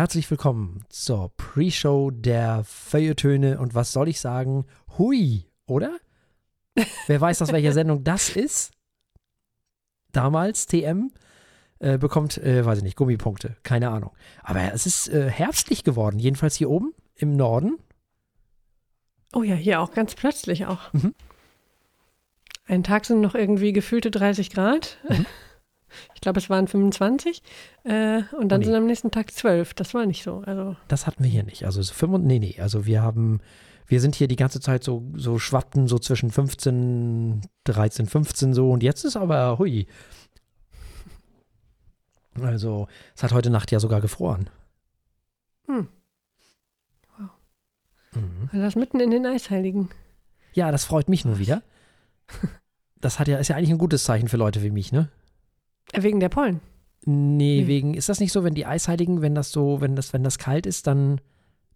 [0.00, 4.64] herzlich willkommen zur Pre-Show der Feuilletöne und was soll ich sagen?
[4.96, 5.94] Hui, oder?
[7.06, 8.72] Wer weiß, aus welcher Sendung das ist?
[10.10, 11.12] Damals, TM,
[11.80, 14.12] äh, bekommt, äh, weiß ich nicht, Gummipunkte, keine Ahnung.
[14.42, 17.76] Aber es ist äh, herbstlich geworden, jedenfalls hier oben im Norden.
[19.34, 20.90] Oh ja, hier auch ganz plötzlich auch.
[20.94, 21.14] Mhm.
[22.66, 24.96] Einen Tag sind noch irgendwie gefühlte 30 Grad.
[25.10, 25.26] Mhm.
[26.14, 27.42] Ich glaube, es waren 25.
[27.84, 28.64] Äh, und dann Oh nee.
[28.64, 29.74] sind am nächsten Tag 12.
[29.74, 30.42] Das war nicht so.
[30.46, 31.64] Also, Das hatten wir hier nicht.
[31.64, 33.40] Also so 5, nee, nee, also wir haben,
[33.86, 38.70] wir sind hier die ganze Zeit so, so schwappten so zwischen 15, 13, 15 so
[38.70, 39.86] und jetzt ist aber, hui.
[42.40, 44.48] Also, es hat heute Nacht ja sogar gefroren.
[45.66, 45.88] Hm.
[48.12, 48.50] Mhm.
[48.52, 49.88] das mitten in den Eisheiligen.
[50.52, 51.62] Ja, das freut mich nur wieder.
[53.00, 55.08] Das hat ja, ist ja eigentlich ein gutes Zeichen für Leute wie mich, ne?
[55.94, 56.60] Wegen der Pollen.
[57.04, 57.66] Nee, Nee.
[57.66, 60.38] wegen, ist das nicht so, wenn die Eisheiligen, wenn das so, wenn das, wenn das
[60.38, 61.20] kalt ist, dann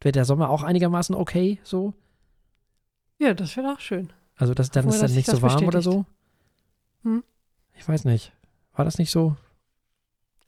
[0.01, 1.95] wird der Sommer auch einigermaßen okay, so?
[3.19, 4.13] Ja, das wäre auch schön.
[4.37, 5.91] Also das, dann wir, ist dann nicht so warm oder so?
[5.91, 6.15] bestätigt.
[7.05, 7.25] Hm.
[7.77, 8.33] Ich weiß nicht.
[8.75, 9.37] War das nicht so?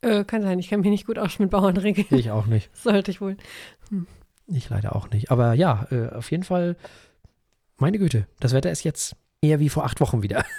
[0.03, 2.07] Äh, kann sein, ich kenne mich nicht gut aus mit Bauernregeln.
[2.11, 2.71] Ich auch nicht.
[2.83, 3.37] Sollte ich wohl.
[4.47, 5.31] Ich leider auch nicht.
[5.31, 6.77] Aber ja, äh, auf jeden Fall,
[7.79, 10.45] meine Güte, das Wetter ist jetzt eher wie vor acht Wochen wieder.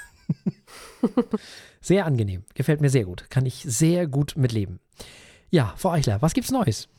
[1.82, 2.44] sehr angenehm.
[2.54, 3.30] Gefällt mir sehr gut.
[3.30, 4.80] Kann ich sehr gut mitleben.
[5.50, 6.90] Ja, Frau Eichler, was gibt's Neues?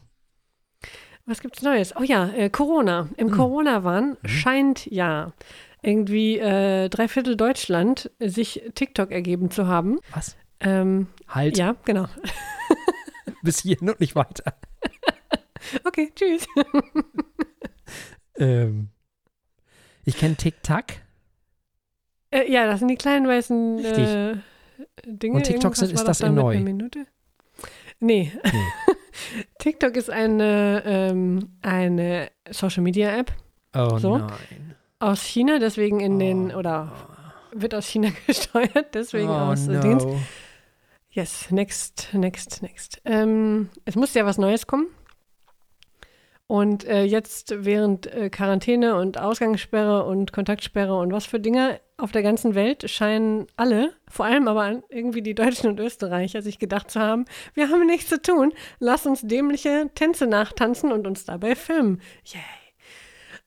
[1.27, 1.95] Was gibt's Neues?
[1.97, 3.09] Oh ja, äh, Corona.
[3.17, 3.37] Im Hm.
[3.37, 5.33] Corona-Wahn scheint ja
[5.83, 9.99] irgendwie äh, drei Viertel Deutschland sich TikTok ergeben zu haben.
[10.15, 10.37] Was?
[10.61, 12.07] Ähm, Halt ja, genau.
[13.43, 14.55] bis hierhin und nicht weiter.
[15.85, 16.47] Okay, tschüss.
[18.37, 18.89] Ähm,
[20.05, 20.85] ich kenne TikTok.
[22.31, 24.35] Äh, ja, das sind die kleinen weißen äh,
[25.07, 25.37] Dinge.
[25.37, 26.53] Und TikTok sind- ist das in neu?
[26.53, 27.07] einer Minute?
[28.01, 28.33] Nee.
[28.45, 28.53] Nee.
[29.59, 33.33] TikTok ist eine, ähm, eine Social Media App
[33.75, 34.19] Oh So?
[34.19, 34.75] nein.
[35.01, 36.59] aus China, deswegen in den, Oh.
[36.59, 36.93] oder
[37.53, 39.81] wird aus China gesteuert, deswegen oh, aus no.
[39.81, 40.05] Dings.
[41.11, 43.01] Yes, next, next, next.
[43.05, 44.87] Ähm, es muss ja was Neues kommen.
[46.49, 52.11] Und äh, jetzt während äh, Quarantäne und Ausgangssperre und Kontaktsperre und was für Dinge auf
[52.11, 56.91] der ganzen Welt scheinen alle, vor allem aber irgendwie die Deutschen und Österreicher, sich gedacht
[56.91, 61.55] zu haben, wir haben nichts zu tun, lass uns dämliche Tänze nachtanzen und uns dabei
[61.55, 62.01] filmen.
[62.25, 62.41] Yay.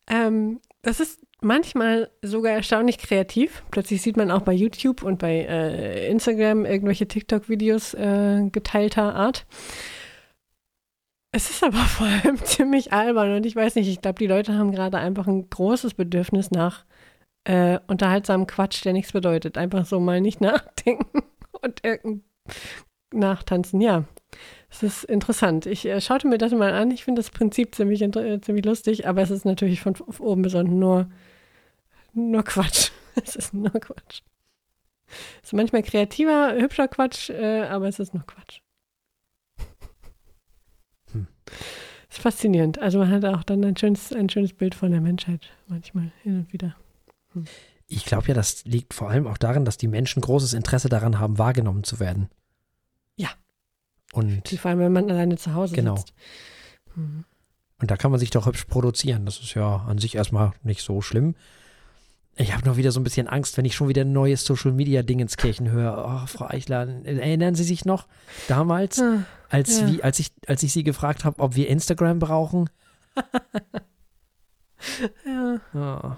[0.07, 3.63] Ähm, das ist manchmal sogar erstaunlich kreativ.
[3.71, 9.47] Plötzlich sieht man auch bei YouTube und bei äh, Instagram irgendwelche TikTok-Videos äh, geteilter Art.
[11.31, 14.57] Es ist aber vor allem ziemlich albern und ich weiß nicht, ich glaube, die Leute
[14.57, 16.85] haben gerade einfach ein großes Bedürfnis nach
[17.43, 19.57] äh, unterhaltsamen Quatsch, der nichts bedeutet.
[19.57, 21.23] Einfach so mal nicht nachdenken
[21.61, 21.81] und
[23.13, 23.81] nachtanzen.
[23.81, 24.05] Ja,
[24.69, 25.65] es ist interessant.
[25.65, 26.91] Ich äh, schaute mir das mal an.
[26.91, 30.79] Ich finde das Prinzip ziemlich, äh, ziemlich lustig, aber es ist natürlich von oben unten
[30.79, 31.09] nur,
[32.13, 32.91] nur Quatsch.
[33.25, 34.21] Es ist nur Quatsch.
[35.43, 38.61] Es ist manchmal kreativer, hübscher Quatsch, äh, aber es ist nur Quatsch.
[41.51, 41.57] Hm.
[42.09, 42.79] Es ist faszinierend.
[42.79, 46.39] Also man hat auch dann ein schönes, ein schönes Bild von der Menschheit manchmal hin
[46.39, 46.75] und wieder.
[47.87, 51.19] Ich glaube ja, das liegt vor allem auch daran, dass die Menschen großes Interesse daran
[51.19, 52.29] haben, wahrgenommen zu werden.
[53.15, 53.29] Ja.
[54.11, 55.95] Und, Vor allem, wenn man alleine zu Hause Genau.
[55.95, 56.13] sitzt.
[56.95, 57.23] Hm.
[57.79, 59.25] und da kann man sich doch hübsch produzieren.
[59.25, 61.35] Das ist ja an sich erstmal nicht so schlimm.
[62.35, 64.71] Ich habe noch wieder so ein bisschen Angst, wenn ich schon wieder ein neues Social
[64.71, 65.97] Media Ding ins Kirchen höre.
[66.23, 68.07] Oh, Frau Eichler, erinnern Sie sich noch
[68.47, 69.91] damals, Ah, als, ja.
[69.91, 72.69] wie, als, ich, als ich Sie gefragt habe, ob wir Instagram brauchen?
[75.25, 75.59] ja.
[75.73, 76.15] Oh.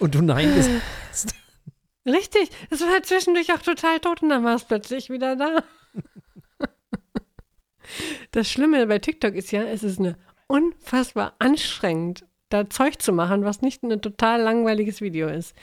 [0.00, 0.70] Und du Nein bist.
[2.06, 5.62] Richtig, es war halt zwischendurch auch total tot und dann war es plötzlich wieder da.
[8.32, 10.16] Das Schlimme bei TikTok ist ja, es ist eine
[10.48, 12.24] unfassbar anstrengend,
[12.54, 15.54] da Zeug zu machen, was nicht ein total langweiliges Video ist.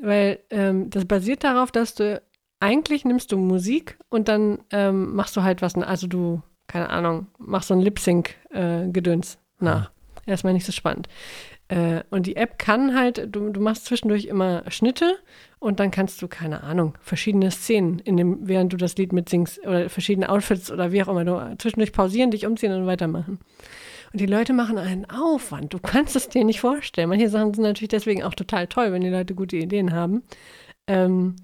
[0.00, 2.20] Weil ähm, das basiert darauf, dass du
[2.60, 7.26] eigentlich nimmst du Musik und dann ähm, machst du halt was, also du, keine Ahnung,
[7.38, 9.90] machst so ein Lip-Sync-Gedöns nach.
[10.26, 11.08] Erstmal nicht so spannend.
[11.68, 15.16] Äh, und die App kann halt, du, du machst zwischendurch immer Schnitte
[15.58, 19.66] und dann kannst du, keine Ahnung, verschiedene Szenen, in dem, während du das Lied mitsingst
[19.66, 23.38] oder verschiedene Outfits oder wie auch immer, du zwischendurch pausieren, dich umziehen und weitermachen.
[24.12, 25.74] Und die Leute machen einen Aufwand.
[25.74, 27.08] Du kannst es dir nicht vorstellen.
[27.08, 30.22] Manche Sachen sind natürlich deswegen auch total toll, wenn die Leute gute Ideen haben.
[30.86, 31.36] Ähm,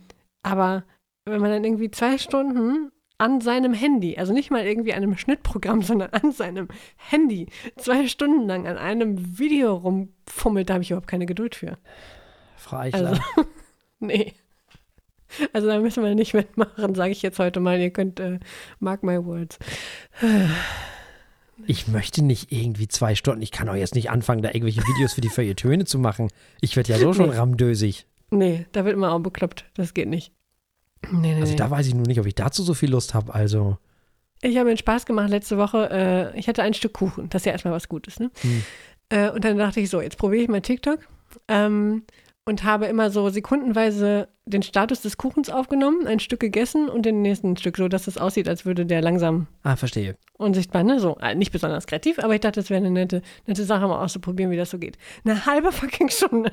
[0.43, 0.85] aber
[1.25, 5.17] wenn man dann irgendwie zwei Stunden an seinem Handy, also nicht mal irgendwie an einem
[5.17, 10.91] Schnittprogramm, sondern an seinem Handy, zwei Stunden lang an einem Video rumfummelt, da habe ich
[10.91, 11.79] überhaupt keine Geduld für.
[12.57, 13.11] Frau Eichler.
[13.11, 13.21] Also,
[14.01, 14.35] nee.
[15.53, 17.81] Also da müssen wir nicht mitmachen, sage ich jetzt heute mal.
[17.81, 18.39] Ihr könnt, äh,
[18.81, 19.59] mark my words.
[21.67, 23.43] Ich möchte nicht irgendwie zwei Stunden.
[23.43, 26.29] Ich kann auch jetzt nicht anfangen, da irgendwelche Videos für die Feuilletöne zu machen.
[26.61, 27.37] Ich werde ja so schon Nee.
[27.37, 28.07] ramdösig.
[28.31, 29.65] Nee, da wird man auch bekloppt.
[29.75, 30.33] Das geht nicht.
[31.11, 33.35] Nee, nee, Also da weiß ich nur nicht, ob ich dazu so viel Lust habe.
[33.35, 33.79] Also,
[34.41, 35.89] Ich habe mir Spaß gemacht letzte Woche.
[36.35, 37.29] Äh, ich hatte ein Stück Kuchen.
[37.31, 38.31] Das ist ja erstmal was Gutes, ne?
[38.41, 38.63] Hm.
[39.11, 41.01] Äh, und dann dachte ich so, jetzt probiere ich mal TikTok.
[41.49, 42.05] Ähm,
[42.45, 47.23] und habe immer so sekundenweise den Status des Kuchens aufgenommen, ein Stück gegessen und den
[47.23, 50.17] nächsten Stück, so dass es aussieht, als würde der langsam ah, verstehe.
[50.37, 50.99] unsichtbar, ne?
[50.99, 54.03] So, äh, nicht besonders kreativ, aber ich dachte, das wäre eine nette, nette Sache, mal
[54.03, 54.99] auszuprobieren, wie das so geht.
[55.25, 56.53] Eine halbe fucking Stunde.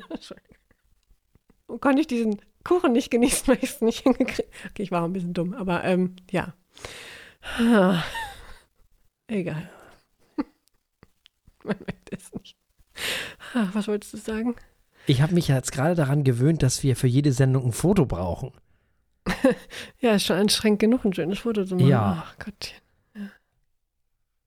[1.66, 5.02] Und konnte ich diesen Kuchen nicht genießen, weil ich es nicht hingekriegt Okay, ich war
[5.02, 6.54] auch ein bisschen dumm, aber ähm, ja.
[9.26, 9.68] Egal.
[11.64, 12.56] Man merkt es nicht.
[13.72, 14.54] Was wolltest du sagen?
[15.10, 18.52] Ich habe mich jetzt gerade daran gewöhnt, dass wir für jede Sendung ein Foto brauchen.
[20.00, 21.88] Ja, ist schon anstrengend genug, ein schönes Foto zu machen.
[21.88, 22.24] Ja.
[22.26, 22.78] Ach Gottchen.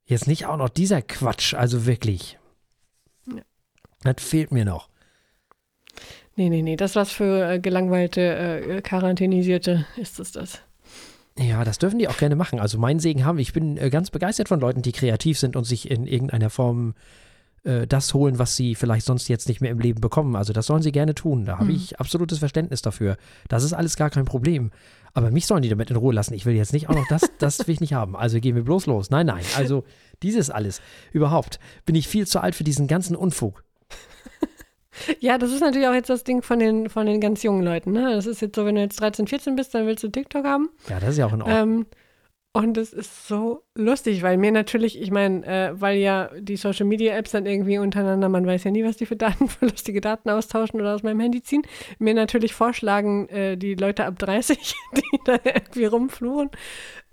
[0.06, 2.40] Jetzt nicht auch noch dieser Quatsch, also wirklich.
[3.28, 3.42] Ja.
[4.04, 4.90] Das fehlt mir noch.
[6.36, 10.62] Nee, nee, nee, das was für äh, gelangweilte, äh, Quarantänisierte ist es das.
[11.38, 12.60] Ja, das dürfen die auch gerne machen.
[12.60, 13.38] Also meinen Segen haben.
[13.38, 16.96] Ich bin äh, ganz begeistert von Leuten, die kreativ sind und sich in irgendeiner Form
[17.64, 20.36] äh, das holen, was sie vielleicht sonst jetzt nicht mehr im Leben bekommen.
[20.36, 21.46] Also das sollen sie gerne tun.
[21.46, 21.76] Da habe Mhm.
[21.76, 23.18] ich absolutes Verständnis dafür.
[23.50, 24.72] Das ist alles gar kein Problem.
[25.16, 26.34] Aber mich sollen die damit in Ruhe lassen.
[26.34, 28.16] Ich will jetzt nicht auch noch das, das will ich nicht haben.
[28.16, 29.10] Also gehen wir bloß los.
[29.12, 29.44] Nein, nein.
[29.58, 29.84] Also
[30.24, 30.82] dieses alles.
[31.12, 33.64] Überhaupt bin ich viel zu alt für diesen ganzen Unfug.
[35.20, 37.92] Ja, das ist natürlich auch jetzt das Ding von den, von den ganz jungen Leuten.
[37.94, 38.14] Ne?
[38.14, 40.70] Das ist jetzt so, wenn du jetzt 13, 14 bist, dann willst du TikTok haben.
[40.88, 41.58] Ja, das ist ja auch in Ordnung.
[41.80, 41.86] Ähm,
[42.56, 46.86] und es ist so lustig, weil mir natürlich, ich meine, äh, weil ja die Social
[46.86, 50.02] Media Apps dann irgendwie untereinander, man weiß ja nie, was die für Daten, für lustige
[50.02, 51.64] Daten austauschen oder aus meinem Handy ziehen,
[51.98, 56.52] mir natürlich vorschlagen, äh, die Leute ab 30, die da irgendwie rumfluchen.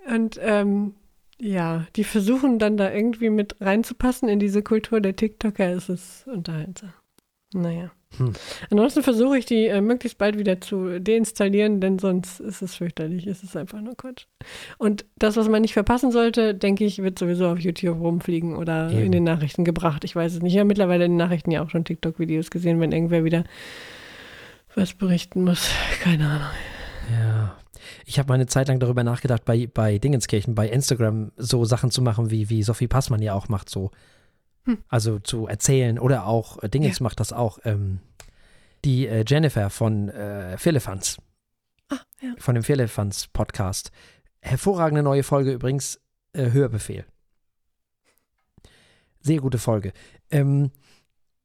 [0.06, 0.94] Und ähm,
[1.38, 6.26] ja, die versuchen dann da irgendwie mit reinzupassen in diese Kultur der TikToker, ist es
[6.26, 6.92] unterhaltsam.
[7.54, 7.90] Naja.
[8.16, 8.32] Hm.
[8.70, 13.26] Ansonsten versuche ich die äh, möglichst bald wieder zu deinstallieren, denn sonst ist es fürchterlich.
[13.26, 14.26] Es ist einfach nur Quatsch.
[14.78, 18.90] Und das, was man nicht verpassen sollte, denke ich, wird sowieso auf YouTube rumfliegen oder
[18.90, 19.06] Eben.
[19.06, 20.04] in den Nachrichten gebracht.
[20.04, 20.54] Ich weiß es nicht.
[20.54, 23.44] Ich habe mittlerweile in den Nachrichten ja auch schon TikTok-Videos gesehen, wenn irgendwer wieder
[24.74, 25.70] was berichten muss.
[26.02, 26.50] Keine Ahnung.
[27.12, 27.56] Ja.
[28.06, 31.90] Ich habe mal eine Zeit lang darüber nachgedacht, bei, bei Dingenskirchen, bei Instagram so Sachen
[31.90, 33.90] zu machen, wie, wie Sophie Passmann ja auch macht, so.
[34.64, 34.78] Hm.
[34.88, 38.00] Also zu erzählen oder auch, äh, Dingens macht das auch, ähm,
[38.84, 41.18] die äh, Jennifer von äh, Firlefanz,
[41.88, 42.34] Ah, ja.
[42.38, 43.90] von dem Firlefanz Podcast.
[44.40, 46.00] Hervorragende neue Folge übrigens,
[46.32, 47.04] äh, Hörbefehl.
[49.20, 49.92] Sehr gute Folge.
[50.30, 50.70] Ähm,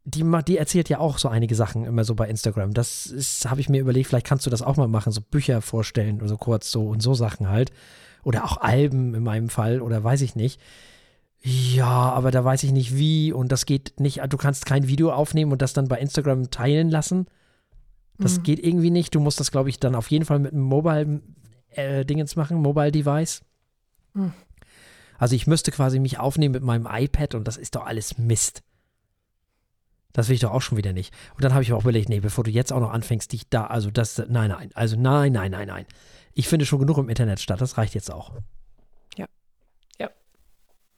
[0.05, 2.73] die, die erzählt ja auch so einige Sachen immer so bei Instagram.
[2.73, 6.17] Das habe ich mir überlegt, vielleicht kannst du das auch mal machen, so Bücher vorstellen
[6.17, 7.71] oder so kurz so und so Sachen halt.
[8.23, 10.61] Oder auch Alben in meinem Fall oder weiß ich nicht.
[11.47, 14.19] Ja, aber da weiß ich nicht wie und das geht nicht.
[14.29, 17.27] Du kannst kein Video aufnehmen und das dann bei Instagram teilen lassen.
[18.17, 18.43] Das Hm.
[18.43, 19.13] geht irgendwie nicht.
[19.13, 21.21] Du musst das, glaube ich, dann auf jeden Fall mit einem Mobile
[21.69, 22.03] äh,
[22.35, 23.43] machen, Mobile Device.
[24.15, 24.33] Hm.
[25.19, 28.63] Also ich müsste quasi mich aufnehmen mit meinem iPad und das ist doch alles Mist.
[30.13, 31.13] Das will ich doch auch schon wieder nicht.
[31.35, 33.49] Und dann habe ich mir auch überlegt, nee, bevor du jetzt auch noch anfängst, dich
[33.49, 35.85] da, also das, nein, nein, also nein, nein, nein, nein.
[36.33, 38.33] Ich finde schon genug im Internet statt, das reicht jetzt auch.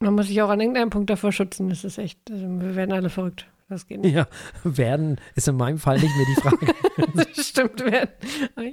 [0.00, 1.68] Man muss sich auch an irgendeinem Punkt davor schützen.
[1.68, 3.46] Das ist echt, also wir werden alle verrückt.
[3.68, 4.14] Das geht nicht.
[4.14, 4.26] Ja,
[4.64, 6.74] werden ist in meinem Fall nicht mehr die Frage.
[7.14, 8.10] Das stimmt, werden.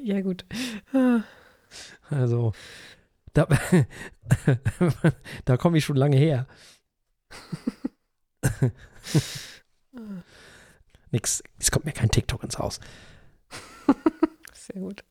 [0.04, 0.46] Ja, gut.
[2.10, 2.54] Also,
[3.34, 3.48] da,
[5.46, 6.48] da komme ich schon lange her.
[11.12, 12.80] Nix, es kommt mir kein TikTok ins Haus.
[14.54, 15.04] Sehr gut.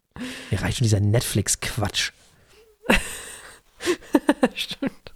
[0.50, 2.12] Mir reicht schon dieser Netflix-Quatsch.
[4.54, 5.14] Stimmt.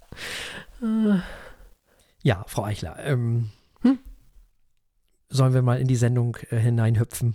[2.23, 3.51] Ja, Frau Eichler, ähm,
[3.83, 3.99] Hm?
[5.29, 7.35] sollen wir mal in die Sendung äh, hineinhüpfen?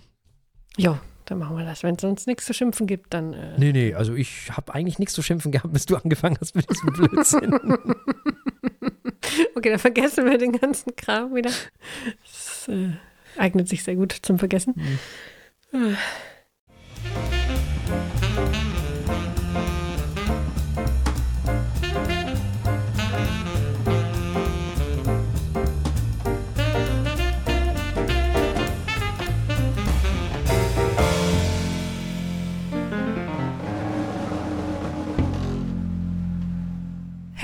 [0.76, 1.82] Jo, dann machen wir das.
[1.82, 3.32] Wenn es sonst nichts zu schimpfen gibt, dann.
[3.32, 6.54] Äh, Nee, nee, also ich habe eigentlich nichts zu schimpfen gehabt, bis du angefangen hast
[6.56, 7.58] mit diesem Blödsinn.
[9.56, 11.50] Okay, dann vergessen wir den ganzen Kram wieder.
[12.22, 12.90] Das äh,
[13.38, 14.74] eignet sich sehr gut zum Vergessen.
[15.72, 15.96] Hm.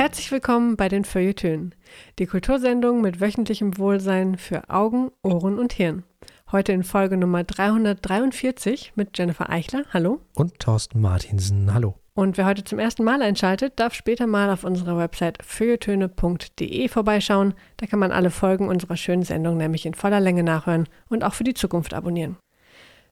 [0.01, 1.75] Herzlich willkommen bei den Feuilletönen,
[2.19, 6.05] die Kultursendung mit wöchentlichem Wohlsein für Augen, Ohren und Hirn.
[6.51, 9.85] Heute in Folge Nummer 343 mit Jennifer Eichler.
[9.93, 10.23] Hallo.
[10.35, 11.97] Und Thorsten Martinsen, hallo.
[12.15, 17.53] Und wer heute zum ersten Mal einschaltet, darf später mal auf unserer Website feuilletöne.de vorbeischauen.
[17.77, 21.35] Da kann man alle Folgen unserer schönen Sendung nämlich in voller Länge nachhören und auch
[21.35, 22.39] für die Zukunft abonnieren.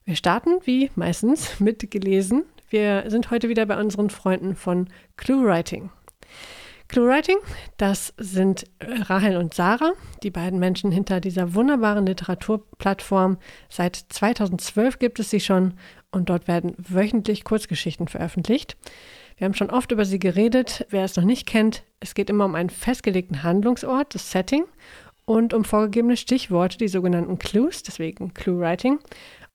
[0.07, 2.45] Wir starten, wie meistens, mit gelesen.
[2.71, 5.91] Wir sind heute wieder bei unseren Freunden von ClueWriting.
[6.89, 7.37] ClueWriting,
[7.77, 9.93] das sind Rahel und Sarah,
[10.23, 13.37] die beiden Menschen hinter dieser wunderbaren Literaturplattform.
[13.69, 15.75] Seit 2012 gibt es sie schon
[16.11, 18.77] und dort werden wöchentlich Kurzgeschichten veröffentlicht.
[19.37, 20.87] Wir haben schon oft über sie geredet.
[20.89, 24.65] Wer es noch nicht kennt, es geht immer um einen festgelegten Handlungsort, das Setting,
[25.27, 28.99] und um vorgegebene Stichworte, die sogenannten Clues, deswegen ClueWriting.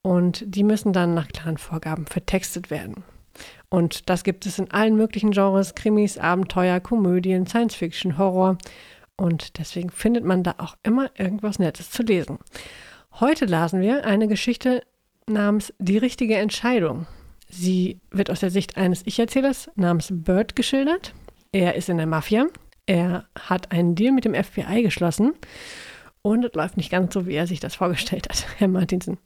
[0.03, 3.03] Und die müssen dann nach klaren Vorgaben vertextet werden.
[3.73, 8.59] Und das gibt es in allen möglichen Genres, Krimis, Abenteuer, Komödien, Science Fiction, Horror.
[9.15, 12.37] Und deswegen findet man da auch immer irgendwas Nettes zu lesen.
[13.19, 14.83] Heute lasen wir eine Geschichte
[15.25, 17.07] namens Die richtige Entscheidung.
[17.49, 21.15] Sie wird aus der Sicht eines Ich-Erzählers namens Bird geschildert.
[21.51, 22.45] Er ist in der Mafia.
[22.85, 25.33] Er hat einen Deal mit dem FBI geschlossen.
[26.21, 29.17] Und es läuft nicht ganz so, wie er sich das vorgestellt hat, Herr Martinsen.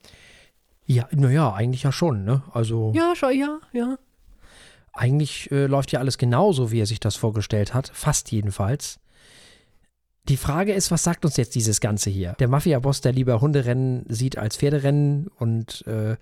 [0.85, 2.43] Ja, naja, eigentlich ja schon, ne?
[2.53, 2.93] Also.
[2.95, 3.97] Ja, schon, ja, ja.
[4.97, 7.91] Eigentlich äh, läuft ja alles genauso, wie er sich das vorgestellt hat.
[7.93, 8.99] Fast jedenfalls.
[10.27, 12.33] Die Frage ist, was sagt uns jetzt dieses Ganze hier?
[12.39, 16.17] Der Mafia-Boss, der lieber Hunderennen sieht als Pferderennen und äh,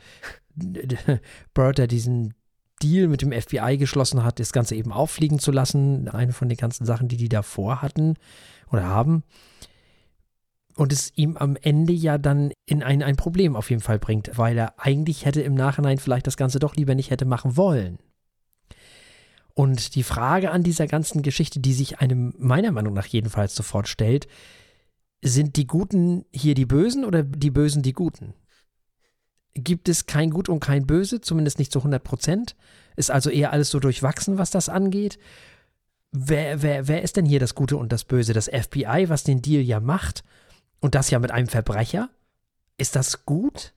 [1.53, 2.33] Bird, der diesen
[2.83, 6.09] Deal mit dem FBI geschlossen hat, das Ganze eben auffliegen zu lassen.
[6.09, 8.15] Eine von den ganzen Sachen, die die davor hatten
[8.71, 9.23] oder haben.
[10.75, 14.31] Und es ihm am Ende ja dann in ein, ein Problem auf jeden Fall bringt,
[14.37, 17.97] weil er eigentlich hätte im Nachhinein vielleicht das Ganze doch lieber nicht hätte machen wollen.
[19.55, 23.87] Und die Frage an dieser ganzen Geschichte, die sich einem meiner Meinung nach jedenfalls sofort
[23.87, 24.27] stellt,
[25.23, 28.33] sind die Guten hier die Bösen oder die Bösen die Guten?
[29.53, 32.57] Gibt es kein Gut und kein Böse, zumindest nicht zu 100 Prozent?
[32.97, 35.17] Ist also eher alles so durchwachsen, was das angeht?
[36.11, 38.33] Wer, wer, wer ist denn hier das Gute und das Böse?
[38.33, 40.25] Das FBI, was den Deal ja macht
[40.81, 42.09] und das ja mit einem Verbrecher?
[42.77, 43.73] Ist das gut?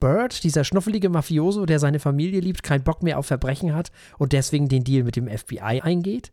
[0.00, 4.32] Bird, dieser schnuffelige Mafioso, der seine Familie liebt, keinen Bock mehr auf Verbrechen hat und
[4.32, 6.32] deswegen den Deal mit dem FBI eingeht?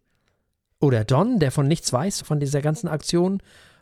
[0.79, 3.41] Oder Don, der von nichts weiß, von dieser ganzen Aktion,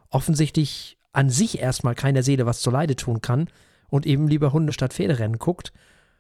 [0.09, 3.49] offensichtlich an sich erstmal keiner Seele was zuleide tun kann
[3.89, 5.73] und eben lieber Hunde statt Pferderennen guckt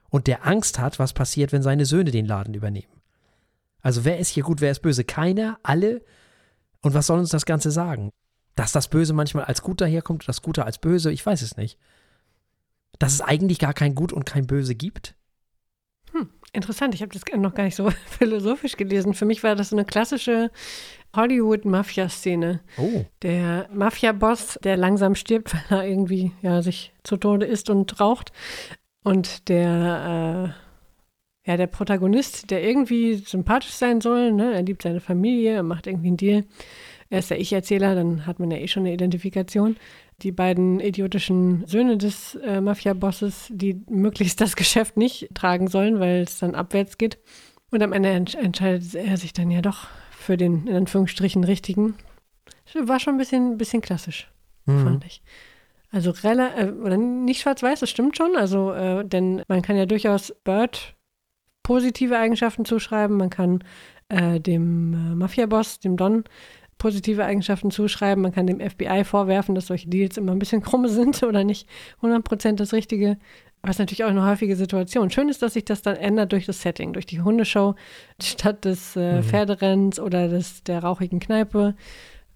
[0.09, 3.01] und der Angst hat, was passiert, wenn seine Söhne den Laden übernehmen.
[3.81, 5.03] Also wer ist hier gut, wer ist böse?
[5.03, 6.01] Keiner, alle?
[6.81, 8.11] Und was soll uns das Ganze sagen?
[8.55, 11.79] Dass das Böse manchmal als gut daherkommt, das Gute als böse, ich weiß es nicht
[13.03, 15.13] dass es eigentlich gar kein Gut und kein Böse gibt?
[16.13, 16.95] Hm, interessant.
[16.95, 19.13] Ich habe das noch gar nicht so philosophisch gelesen.
[19.13, 20.51] Für mich war das so eine klassische
[21.13, 22.61] Hollywood-Mafia-Szene.
[22.77, 23.03] Oh.
[23.21, 28.31] Der Mafia-Boss, der langsam stirbt, weil er irgendwie ja, sich zu Tode isst und raucht.
[29.03, 30.55] Und der,
[31.45, 34.53] äh, ja, der Protagonist, der irgendwie sympathisch sein soll, ne?
[34.53, 36.45] er liebt seine Familie, er macht irgendwie einen Deal.
[37.13, 39.77] Er ist der Ich-Erzähler, dann hat man ja eh schon eine Identifikation
[40.23, 46.23] die beiden idiotischen Söhne des äh, Mafia-Bosses, die möglichst das Geschäft nicht tragen sollen, weil
[46.23, 47.19] es dann abwärts geht.
[47.69, 51.93] Und am Ende ent entscheidet er sich dann ja doch für den, in Anführungsstrichen, richtigen.
[52.73, 54.31] War schon ein bisschen, bisschen klassisch,
[54.65, 54.83] mhm.
[54.83, 55.21] fand ich.
[55.91, 58.35] Also relativ, äh, oder nicht schwarz-weiß, das stimmt schon.
[58.35, 60.95] Also, äh, denn man kann ja durchaus Bird
[61.61, 63.17] positive Eigenschaften zuschreiben.
[63.17, 63.63] Man kann
[64.09, 66.23] äh, dem äh, Mafia-Boss, dem Don,
[66.83, 68.21] positive Eigenschaften zuschreiben.
[68.21, 71.65] Man kann dem FBI vorwerfen, dass solche Deals immer ein bisschen krumm sind oder nicht
[72.01, 73.17] 100% das Richtige.
[73.61, 75.09] Aber es ist natürlich auch eine häufige Situation.
[75.09, 77.75] Schön ist, dass sich das dann ändert durch das Setting, durch die Hundeshow
[78.21, 79.23] statt des äh, mhm.
[79.23, 81.73] Pferderenns oder des, der rauchigen Kneipe.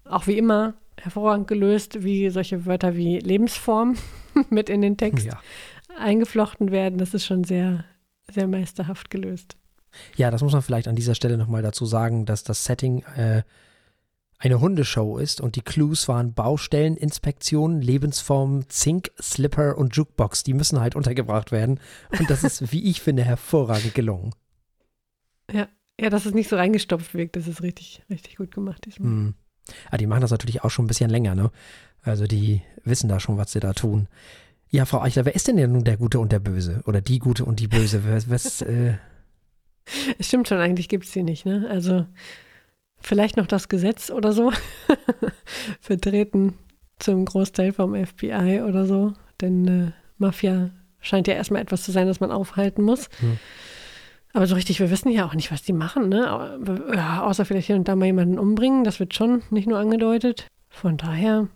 [0.06, 3.96] Auch wie immer hervorragend gelöst, wie solche Wörter wie Lebensform
[4.48, 5.38] mit in den Text ja.
[6.00, 6.98] eingeflochten werden.
[6.98, 7.84] Das ist schon sehr,
[8.32, 9.58] sehr meisterhaft gelöst.
[10.16, 13.42] Ja, das muss man vielleicht an dieser Stelle nochmal dazu sagen, dass das Setting äh,
[14.38, 20.44] eine Hundeshow ist und die Clues waren Baustelleninspektionen, Lebensformen, Zink, Slipper und Jukebox.
[20.44, 21.80] Die müssen halt untergebracht werden.
[22.18, 24.32] Und das ist, wie ich finde, hervorragend gelungen.
[25.52, 25.68] Ja,
[26.00, 28.86] ja, dass es nicht so reingestopft wirkt, das ist richtig, richtig gut gemacht.
[28.96, 29.34] Hm.
[29.90, 31.50] Ah, die machen das natürlich auch schon ein bisschen länger, ne?
[32.02, 34.06] Also die wissen da schon, was sie da tun.
[34.70, 36.82] Ja, Frau Eichler, wer ist denn denn nun der Gute und der Böse?
[36.86, 38.02] Oder die Gute und die Böse?
[38.06, 38.94] Was, was äh
[40.18, 41.66] Es stimmt schon, eigentlich gibt es sie nicht, ne?
[41.70, 42.06] Also
[43.00, 44.52] Vielleicht noch das Gesetz oder so.
[45.80, 46.58] Vertreten
[46.98, 49.12] zum Großteil vom FBI oder so.
[49.40, 53.08] Denn äh, Mafia scheint ja erstmal etwas zu sein, das man aufhalten muss.
[53.20, 53.38] Hm.
[54.32, 56.58] Aber so richtig, wir wissen ja auch nicht, was die machen, ne?
[56.94, 58.84] Ja, außer vielleicht hier und da mal jemanden umbringen.
[58.84, 60.46] Das wird schon nicht nur angedeutet.
[60.68, 61.48] Von daher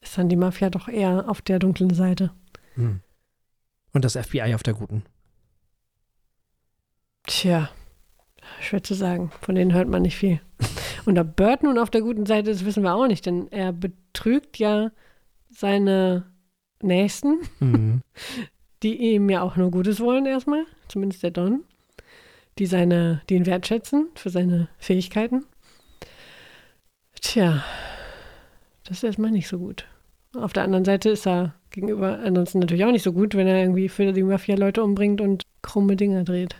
[0.00, 2.32] ist dann die Mafia doch eher auf der dunklen Seite.
[2.74, 3.00] Hm.
[3.92, 5.04] Und das FBI auf der guten.
[7.26, 7.70] Tja,
[8.60, 9.30] schwer zu sagen.
[9.40, 10.40] Von denen hört man nicht viel.
[11.04, 13.72] Und ob Bird nun auf der guten Seite ist, wissen wir auch nicht, denn er
[13.72, 14.90] betrügt ja
[15.50, 16.24] seine
[16.82, 18.02] Nächsten, Mhm.
[18.82, 21.64] die ihm ja auch nur Gutes wollen erstmal, zumindest der Don,
[22.58, 25.44] die seine, die ihn wertschätzen für seine Fähigkeiten.
[27.20, 27.64] Tja,
[28.84, 29.86] das ist erstmal nicht so gut.
[30.36, 33.60] Auf der anderen Seite ist er gegenüber ansonsten natürlich auch nicht so gut, wenn er
[33.60, 36.56] irgendwie für die Mafia Leute umbringt und krumme Dinger dreht.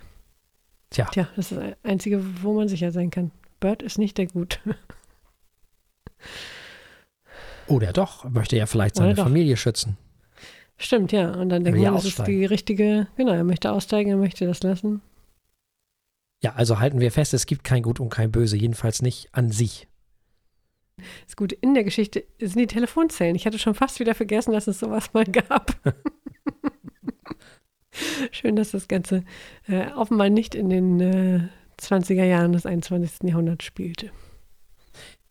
[0.91, 1.07] Tja.
[1.07, 3.31] Tja, das ist das Einzige, wo man sicher sein kann.
[3.61, 4.61] Bird ist nicht der Gut.
[7.67, 9.17] Oder doch, möchte ja vielleicht seine.
[9.17, 9.97] Familie schützen.
[10.77, 11.33] Stimmt, ja.
[11.33, 14.63] Und dann denkt man, das ist die richtige, genau, er möchte aussteigen, er möchte das
[14.63, 15.01] lassen.
[16.43, 19.51] Ja, also halten wir fest, es gibt kein Gut und kein Böse, jedenfalls nicht an
[19.51, 19.89] sich.
[21.27, 23.35] Das Gute in der Geschichte sind die Telefonzellen.
[23.35, 25.75] Ich hatte schon fast wieder vergessen, dass es sowas mal gab.
[28.31, 29.25] Schön, dass das Ganze
[29.67, 31.49] äh, offenbar nicht in den äh,
[31.81, 33.29] 20er Jahren des 21.
[33.29, 34.11] Jahrhunderts spielte.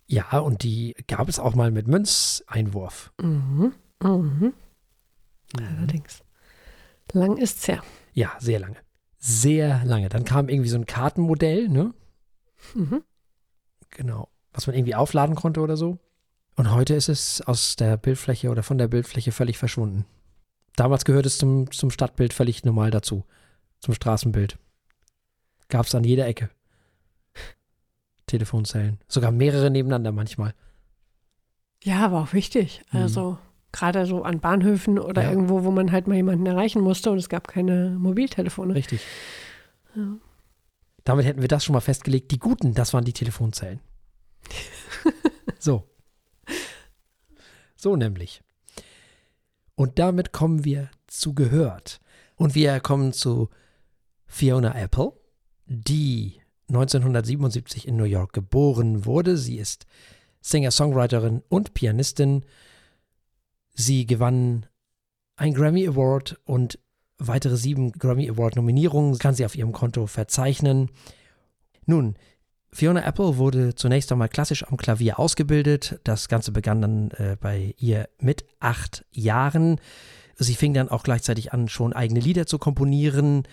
[0.08, 3.14] Ja, und die gab es auch mal mit Münzeinwurf.
[3.22, 3.74] Mhm.
[4.02, 4.54] Mhm.
[5.58, 6.24] Allerdings.
[7.14, 7.84] Lang ist's her.
[8.14, 8.78] Ja, sehr lange.
[9.18, 10.10] Sehr lange.
[10.10, 11.94] Dann kam irgendwie so ein Kartenmodell, ne?
[12.74, 13.04] Mhm.
[13.92, 14.30] Genau.
[14.52, 16.00] Was man irgendwie aufladen konnte oder so.
[16.56, 20.06] Und heute ist es aus der Bildfläche oder von der Bildfläche völlig verschwunden.
[20.76, 23.26] Damals gehört es zum, zum Stadtbild völlig normal dazu.
[23.80, 24.58] Zum Straßenbild.
[25.70, 26.50] Gab es an jeder Ecke.
[28.28, 29.00] Telefonzellen.
[29.08, 30.54] Sogar mehrere nebeneinander manchmal.
[31.84, 32.82] Ja, war auch wichtig.
[32.92, 33.00] Mhm.
[33.02, 33.38] Also
[33.72, 35.30] gerade so an Bahnhöfen oder Ja.
[35.32, 38.74] irgendwo, wo man halt mal jemanden erreichen musste und es gab keine Mobiltelefone.
[38.74, 39.02] Richtig.
[39.96, 40.16] Ja.
[41.04, 42.32] Damit hätten wir das schon mal festgelegt.
[42.32, 43.82] Die guten, das waren die Telefonzellen.
[45.60, 45.84] so.
[47.76, 48.42] So nämlich.
[49.76, 52.00] Und damit kommen wir zu gehört.
[52.36, 53.50] Und wir kommen zu
[54.26, 55.14] Fiona Apple,
[55.66, 59.38] die 1977 in New York geboren wurde.
[59.38, 59.86] Sie ist
[60.42, 62.46] Singer-Songwriterin und Pianistin.
[63.74, 64.66] Sie gewann
[65.36, 66.80] ein Grammy Award und
[67.18, 70.90] weitere sieben Grammy Award Nominierungen kann sie auf ihrem Konto verzeichnen.
[71.86, 72.16] Nun,
[72.74, 76.00] Fiona Apple wurde zunächst einmal klassisch am Klavier ausgebildet.
[76.04, 79.80] Das Ganze begann dann äh, bei ihr mit acht Jahren.
[80.36, 83.44] Sie fing dann auch gleichzeitig an, schon eigene Lieder zu komponieren.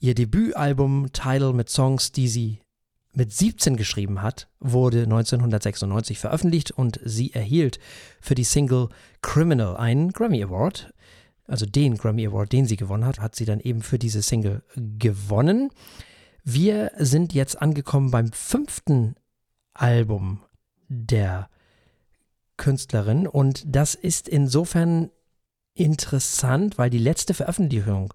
[0.00, 2.60] Ihr Debütalbum Tidal mit Songs, die sie
[3.12, 7.78] mit 17 geschrieben hat, wurde 1996 veröffentlicht und sie erhielt
[8.20, 8.88] für die Single
[9.22, 10.92] Criminal einen Grammy Award.
[11.46, 14.62] Also den Grammy Award, den sie gewonnen hat, hat sie dann eben für diese Single
[14.74, 15.70] gewonnen.
[16.46, 19.16] Wir sind jetzt angekommen beim fünften
[19.72, 20.42] Album
[20.88, 21.48] der
[22.58, 25.10] Künstlerin und das ist insofern
[25.72, 28.12] interessant, weil die letzte Veröffentlichung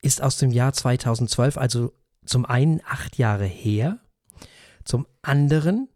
[0.00, 1.92] ist aus dem Jahr 2012, also
[2.26, 4.00] zum einen acht Jahre her,
[4.84, 5.88] zum anderen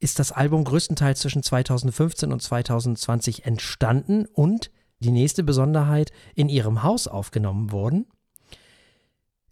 [0.00, 6.82] ist das Album größtenteils zwischen 2015 und 2020 entstanden und die nächste Besonderheit in ihrem
[6.82, 8.06] Haus aufgenommen worden.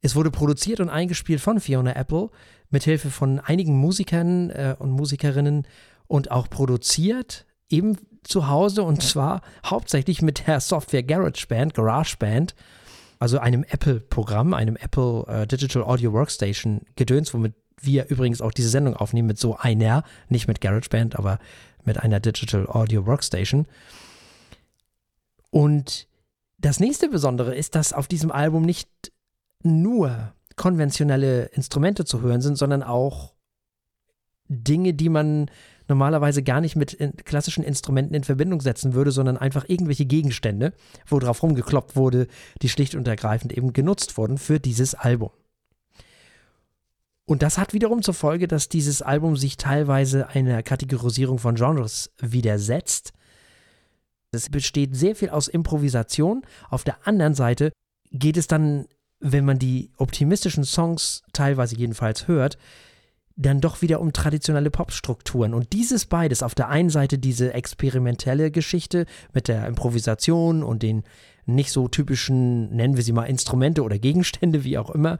[0.00, 2.30] Es wurde produziert und eingespielt von Fiona Apple
[2.70, 5.66] mit Hilfe von einigen Musikern äh, und Musikerinnen
[6.06, 12.54] und auch produziert eben zu Hause und zwar hauptsächlich mit der Software GarageBand, GarageBand,
[13.18, 18.68] also einem Apple-Programm, einem Apple äh, Digital Audio Workstation Gedöns, womit wir übrigens auch diese
[18.68, 21.38] Sendung aufnehmen mit so einer, nicht mit GarageBand, aber
[21.84, 23.66] mit einer Digital Audio Workstation.
[25.50, 26.06] Und
[26.58, 28.88] das nächste Besondere ist, dass auf diesem Album nicht
[29.62, 33.34] nur konventionelle Instrumente zu hören sind, sondern auch
[34.48, 35.50] Dinge, die man
[35.88, 40.72] normalerweise gar nicht mit in klassischen Instrumenten in Verbindung setzen würde, sondern einfach irgendwelche Gegenstände,
[41.06, 42.28] wo drauf rumgekloppt wurde,
[42.62, 45.30] die schlicht und ergreifend eben genutzt wurden für dieses Album.
[47.24, 52.10] Und das hat wiederum zur Folge, dass dieses Album sich teilweise einer Kategorisierung von Genres
[52.18, 53.12] widersetzt.
[54.32, 56.42] Es besteht sehr viel aus Improvisation.
[56.70, 57.70] Auf der anderen Seite
[58.10, 58.86] geht es dann,
[59.20, 62.58] wenn man die optimistischen Songs teilweise jedenfalls hört,
[63.36, 65.54] dann doch wieder um traditionelle Popstrukturen.
[65.54, 71.04] Und dieses beides, auf der einen Seite diese experimentelle Geschichte mit der Improvisation und den
[71.46, 75.18] nicht so typischen, nennen wir sie mal Instrumente oder Gegenstände, wie auch immer,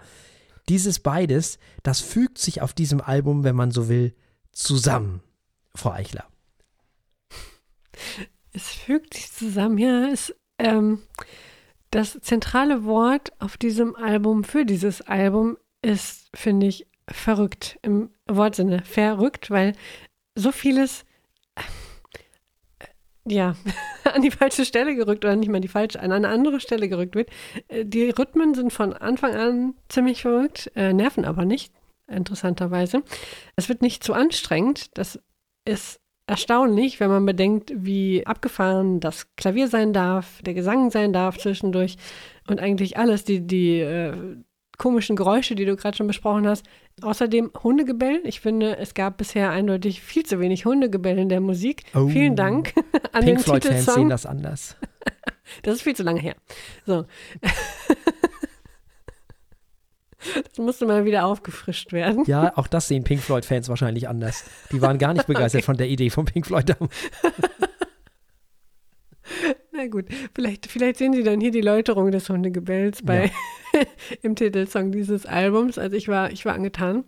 [0.69, 4.15] dieses beides, das fügt sich auf diesem Album, wenn man so will,
[4.53, 5.23] zusammen,
[5.75, 6.27] Frau Eichler.
[8.53, 10.09] Es fügt sich zusammen, ja.
[10.09, 11.03] Es, ähm,
[11.91, 18.83] das zentrale Wort auf diesem Album für dieses Album ist, finde ich, verrückt im Wortsinne.
[18.85, 19.73] Verrückt, weil
[20.35, 21.05] so vieles,
[21.55, 22.85] äh,
[23.27, 23.57] ja,
[24.05, 27.15] an die falsche Stelle gerückt oder nicht mal die falsche, an eine andere Stelle gerückt
[27.15, 27.31] wird.
[27.69, 31.73] Äh, die Rhythmen sind von Anfang an ziemlich verrückt, äh, nerven aber nicht,
[32.07, 33.03] interessanterweise.
[33.57, 34.97] Es wird nicht zu anstrengend.
[34.99, 35.19] Das
[35.65, 41.39] ist erstaunlich, wenn man bedenkt, wie abgefahren das Klavier sein darf, der Gesang sein darf
[41.39, 41.97] zwischendurch
[42.47, 44.13] und eigentlich alles, die, die äh,
[44.79, 46.65] komischen Geräusche, die du gerade schon besprochen hast.
[47.03, 48.21] Außerdem Hundegebell.
[48.25, 51.83] Ich finde, es gab bisher eindeutig viel zu wenig Hundegebell in der Musik.
[51.95, 52.75] Oh, Vielen Dank
[53.13, 54.77] an Pink den Floyd-Fans sehen das anders.
[55.63, 56.37] das ist viel zu lange her.
[56.87, 57.05] So.
[60.19, 62.25] Das musste mal wieder aufgefrischt werden.
[62.27, 64.45] Ja, auch das sehen Pink Floyd-Fans wahrscheinlich anders.
[64.73, 65.67] Die waren gar nicht begeistert okay.
[65.67, 66.77] von der Idee von Pink Floyd.
[69.73, 73.31] Na gut, vielleicht, vielleicht sehen Sie dann hier die Läuterung des Hundegebells bei
[73.73, 73.83] ja.
[74.23, 75.79] im Titelsong dieses Albums.
[75.79, 77.05] Also ich war, ich war angetan.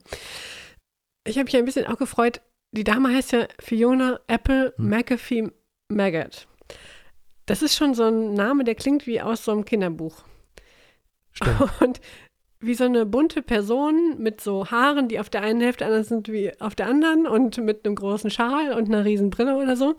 [1.27, 2.41] Ich habe mich ein bisschen auch gefreut.
[2.73, 4.89] Die Dame heißt ja Fiona Apple hm.
[4.89, 5.51] McAfee
[5.89, 6.47] Maggot.
[7.47, 10.23] Das ist schon so ein Name, der klingt wie aus so einem Kinderbuch.
[11.33, 11.61] Stimmt.
[11.81, 12.01] Und
[12.61, 16.29] wie so eine bunte Person mit so Haaren, die auf der einen Hälfte anders sind
[16.29, 19.95] wie auf der anderen und mit einem großen Schal und einer riesen Brille oder so.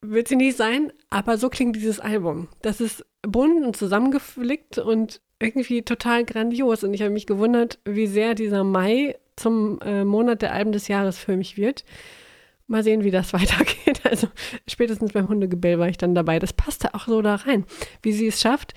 [0.00, 2.48] Wird sie nicht sein, aber so klingt dieses Album.
[2.62, 6.84] Das ist bunt und zusammengeflickt und irgendwie total grandios.
[6.84, 10.88] Und ich habe mich gewundert, wie sehr dieser Mai zum äh, Monat der Alben des
[10.88, 11.84] Jahres für mich wird.
[12.66, 14.02] Mal sehen, wie das weitergeht.
[14.04, 14.28] Also
[14.66, 16.38] spätestens beim Hundegebell war ich dann dabei.
[16.38, 17.64] Das passte auch so da rein,
[18.02, 18.74] wie sie es schafft,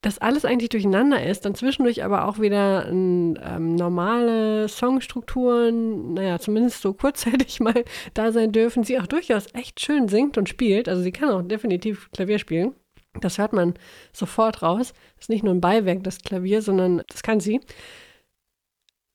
[0.00, 3.32] dass alles eigentlich durcheinander ist, dann zwischendurch aber auch wieder ähm,
[3.74, 7.84] normale Songstrukturen, naja, zumindest so kurzzeitig mal
[8.14, 10.88] da sein dürfen, sie auch durchaus echt schön singt und spielt.
[10.88, 12.74] Also sie kann auch definitiv Klavier spielen.
[13.20, 13.74] Das hört man
[14.12, 14.92] sofort raus.
[15.16, 17.60] Das ist nicht nur ein Beiwerk, das Klavier, sondern das kann sie.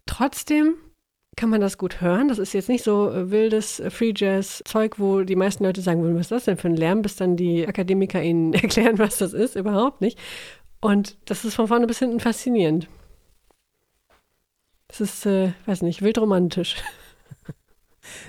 [0.06, 0.76] Trotzdem
[1.36, 2.28] kann man das gut hören.
[2.28, 5.82] Das ist jetzt nicht so äh, wildes äh, Free Jazz Zeug, wo die meisten Leute
[5.82, 9.00] sagen würden, was ist das denn für ein Lärm, bis dann die Akademiker ihnen erklären,
[9.00, 9.56] was das ist.
[9.56, 10.20] Überhaupt nicht.
[10.84, 12.90] Und das ist von vorne bis hinten faszinierend.
[14.90, 16.76] Es ist, äh, weiß nicht, wildromantisch.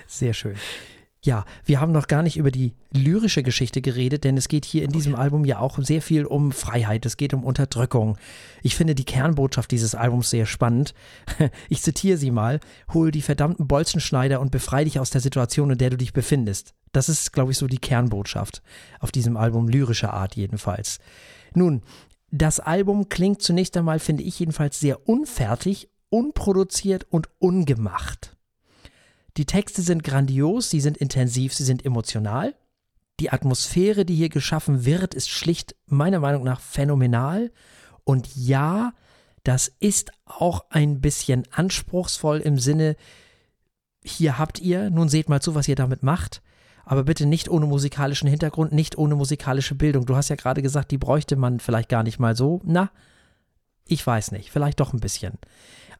[0.06, 0.54] Sehr schön.
[1.20, 4.84] Ja, wir haben noch gar nicht über die lyrische Geschichte geredet, denn es geht hier
[4.84, 8.18] in diesem Album ja auch sehr viel um Freiheit, es geht um Unterdrückung.
[8.62, 10.94] Ich finde die Kernbotschaft dieses Albums sehr spannend.
[11.68, 12.60] Ich zitiere sie mal:
[12.92, 16.74] Hol die verdammten Bolzenschneider und befreie dich aus der Situation, in der du dich befindest.
[16.92, 18.62] Das ist, glaube ich, so die Kernbotschaft
[19.00, 21.00] auf diesem Album, lyrischer Art jedenfalls.
[21.54, 21.82] Nun,
[22.36, 28.36] das Album klingt zunächst einmal, finde ich jedenfalls, sehr unfertig, unproduziert und ungemacht.
[29.36, 32.56] Die Texte sind grandios, sie sind intensiv, sie sind emotional.
[33.20, 37.52] Die Atmosphäre, die hier geschaffen wird, ist schlicht meiner Meinung nach phänomenal.
[38.02, 38.94] Und ja,
[39.44, 42.96] das ist auch ein bisschen anspruchsvoll im Sinne,
[44.04, 46.42] hier habt ihr, nun seht mal zu, was ihr damit macht
[46.84, 50.06] aber bitte nicht ohne musikalischen Hintergrund, nicht ohne musikalische Bildung.
[50.06, 52.60] Du hast ja gerade gesagt, die bräuchte man vielleicht gar nicht mal so.
[52.64, 52.90] Na,
[53.86, 55.34] ich weiß nicht, vielleicht doch ein bisschen.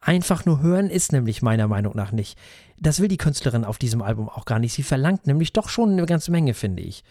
[0.01, 2.37] Einfach nur hören ist nämlich meiner Meinung nach nicht.
[2.79, 4.73] Das will die Künstlerin auf diesem Album auch gar nicht.
[4.73, 7.03] Sie verlangt nämlich doch schon eine ganze Menge, finde ich.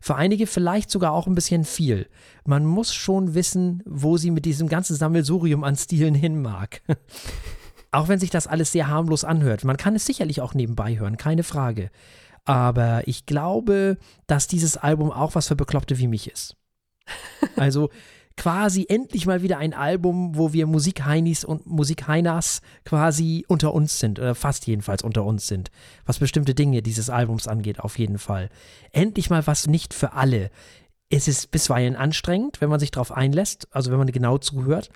[0.00, 2.08] Für einige vielleicht sogar auch ein bisschen viel.
[2.44, 6.80] Man muss schon wissen, wo sie mit diesem ganzen Sammelsurium an Stilen hin mag.
[7.92, 9.64] auch wenn sich das alles sehr harmlos anhört.
[9.64, 11.90] Man kann es sicherlich auch nebenbei hören, keine Frage.
[12.44, 16.56] Aber ich glaube, dass dieses Album auch was für Bekloppte wie mich ist.
[17.56, 17.90] Also
[18.40, 24.18] quasi endlich mal wieder ein Album, wo wir Musikheinis und Musikheinas quasi unter uns sind,
[24.18, 25.70] oder fast jedenfalls unter uns sind,
[26.06, 28.48] was bestimmte Dinge dieses Albums angeht, auf jeden Fall.
[28.92, 30.50] Endlich mal was nicht für alle.
[31.10, 34.88] Es ist bisweilen anstrengend, wenn man sich darauf einlässt, also wenn man genau zuhört.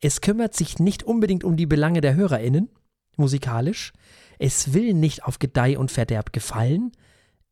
[0.00, 2.70] Es kümmert sich nicht unbedingt um die Belange der HörerInnen,
[3.16, 3.92] musikalisch.
[4.38, 6.92] Es will nicht auf Gedeih und Verderb gefallen,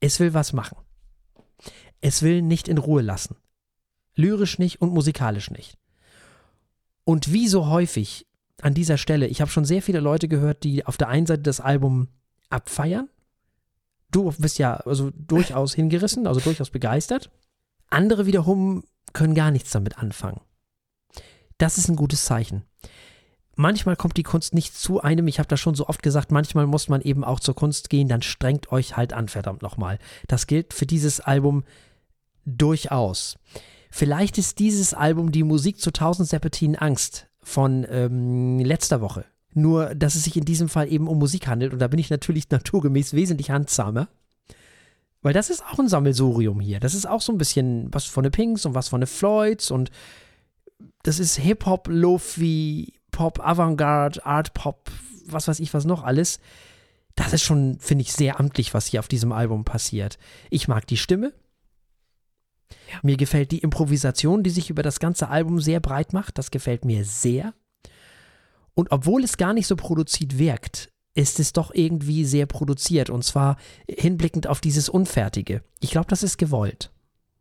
[0.01, 0.77] es will was machen.
[2.01, 3.37] Es will nicht in Ruhe lassen.
[4.15, 5.79] Lyrisch nicht und musikalisch nicht.
[7.05, 8.27] Und wie so häufig
[8.61, 11.43] an dieser Stelle, ich habe schon sehr viele Leute gehört, die auf der einen Seite
[11.43, 12.09] das Album
[12.51, 13.09] abfeiern.
[14.11, 17.31] Du bist ja also durchaus hingerissen, also durchaus begeistert.
[17.89, 20.41] Andere wiederum können gar nichts damit anfangen.
[21.59, 22.65] Das ist ein gutes Zeichen
[23.57, 25.29] manchmal kommt die Kunst nicht zu einem.
[25.29, 28.09] Ich habe das schon so oft gesagt, manchmal muss man eben auch zur Kunst gehen,
[28.09, 29.99] dann strengt euch halt an, verdammt nochmal.
[30.29, 31.65] Das gilt für dieses Album
[32.45, 33.39] durchaus.
[33.91, 39.25] Vielleicht ist dieses Album die Musik zu Tausend Serpentinen Angst von ähm, letzter Woche.
[39.53, 42.11] Nur, dass es sich in diesem Fall eben um Musik handelt und da bin ich
[42.11, 44.09] natürlich naturgemäß wesentlich handsamer.
[45.23, 46.81] Weil das ist auch ein Sammelsurium hier.
[46.81, 49.71] Das ist auch so ein bisschen was von den Pinks und was von den Floyds
[49.71, 49.91] und
[51.03, 54.91] das ist Hip-Hop, Lofi, Pop, Avantgarde, Art Pop,
[55.27, 56.41] was weiß ich was noch alles.
[57.15, 60.19] Das ist schon, finde ich, sehr amtlich, was hier auf diesem Album passiert.
[60.51, 61.33] Ich mag die Stimme.
[62.91, 62.99] Ja.
[63.03, 66.39] Mir gefällt die Improvisation, die sich über das ganze Album sehr breit macht.
[66.39, 67.55] Das gefällt mir sehr.
[68.75, 73.11] Und obwohl es gar nicht so produziert wirkt, ist es doch irgendwie sehr produziert.
[73.11, 75.63] Und zwar hinblickend auf dieses Unfertige.
[75.79, 76.91] Ich glaube, das ist gewollt.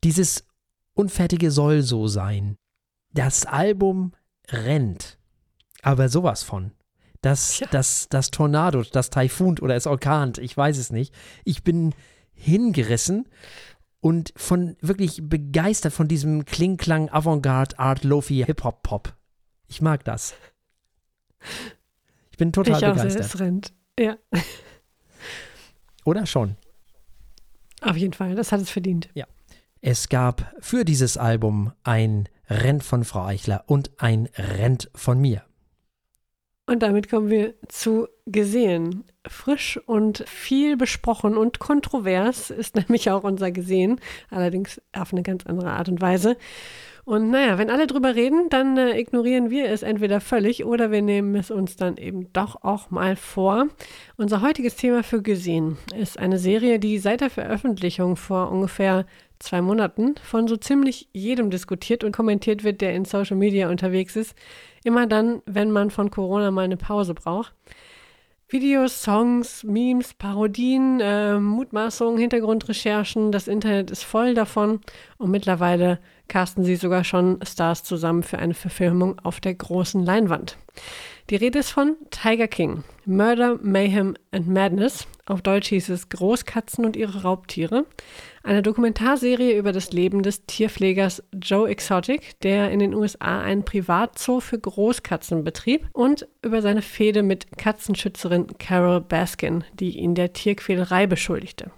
[0.03, 0.45] Dieses
[0.93, 2.55] Unfertige soll so sein.
[3.11, 4.13] Das Album
[4.49, 5.17] rennt.
[5.83, 6.71] Aber sowas von.
[7.21, 7.67] Das, ja.
[7.71, 11.13] das, das Tornado, das Taifun oder das Orkan, ich weiß es nicht.
[11.45, 11.93] Ich bin
[12.33, 13.29] hingerissen
[14.01, 19.13] und von wirklich begeistert von diesem Klingklang Avantgarde Art Lofi Hip Hop Pop.
[19.67, 20.33] Ich mag das.
[22.31, 23.21] Ich bin total ich begeistert.
[23.21, 23.73] Auch, es rennt.
[23.97, 24.17] Ja.
[26.03, 26.57] Oder schon?
[27.81, 29.09] Auf jeden Fall, das hat es verdient.
[29.13, 29.25] Ja.
[29.81, 35.43] Es gab für dieses Album ein Rent von Frau Eichler und ein Rent von mir.
[36.73, 39.03] Und damit kommen wir zu Gesehen.
[39.27, 45.45] Frisch und viel besprochen und kontrovers ist nämlich auch unser Gesehen, allerdings auf eine ganz
[45.45, 46.35] andere Art und Weise.
[47.05, 51.03] Und naja, wenn alle drüber reden, dann äh, ignorieren wir es entweder völlig oder wir
[51.03, 53.67] nehmen es uns dann eben doch auch mal vor.
[54.17, 59.05] Unser heutiges Thema für Gesehen ist eine Serie, die seit der Veröffentlichung vor ungefähr
[59.43, 64.15] zwei Monaten von so ziemlich jedem diskutiert und kommentiert wird, der in Social Media unterwegs
[64.15, 64.35] ist.
[64.83, 67.53] Immer dann, wenn man von Corona mal eine Pause braucht.
[68.47, 74.81] Videos, Songs, Memes, Parodien, äh, Mutmaßungen, Hintergrundrecherchen, das Internet ist voll davon
[75.17, 80.57] und mittlerweile casten sie sogar schon Stars zusammen für eine Verfilmung auf der großen Leinwand.
[81.29, 85.07] Die Rede ist von Tiger King, Murder, Mayhem and Madness.
[85.25, 87.85] Auf Deutsch hieß es Großkatzen und ihre Raubtiere.
[88.43, 94.41] Eine Dokumentarserie über das Leben des Tierpflegers Joe Exotic, der in den USA einen Privatzoo
[94.41, 101.07] für Großkatzen betrieb und über seine Fehde mit Katzenschützerin Carol Baskin, die ihn der Tierquälerei
[101.07, 101.71] beschuldigte.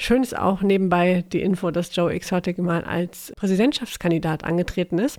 [0.00, 5.18] Schön ist auch nebenbei die Info, dass Joe Exotic mal als Präsidentschaftskandidat angetreten ist.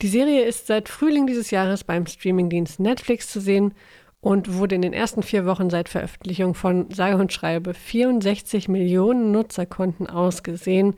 [0.00, 3.74] Die Serie ist seit Frühling dieses Jahres beim Streamingdienst Netflix zu sehen
[4.20, 9.30] und wurde in den ersten vier Wochen seit Veröffentlichung von sage und schreibe 64 Millionen
[9.30, 10.94] Nutzerkonten ausgesehen.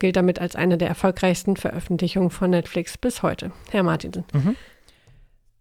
[0.00, 3.52] Gilt damit als eine der erfolgreichsten Veröffentlichungen von Netflix bis heute.
[3.70, 4.24] Herr Martinsen.
[4.32, 4.56] Mhm.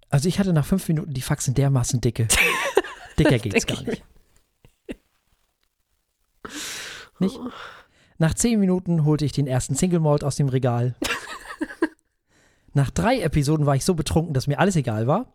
[0.09, 2.27] Also ich hatte nach fünf Minuten die Faxen dermaßen dicke.
[3.19, 4.03] Dicker geht's gar nicht.
[7.19, 7.39] Nicht?
[8.17, 10.95] Nach zehn Minuten holte ich den ersten Single Malt aus dem Regal.
[12.73, 15.33] Nach drei Episoden war ich so betrunken, dass mir alles egal war.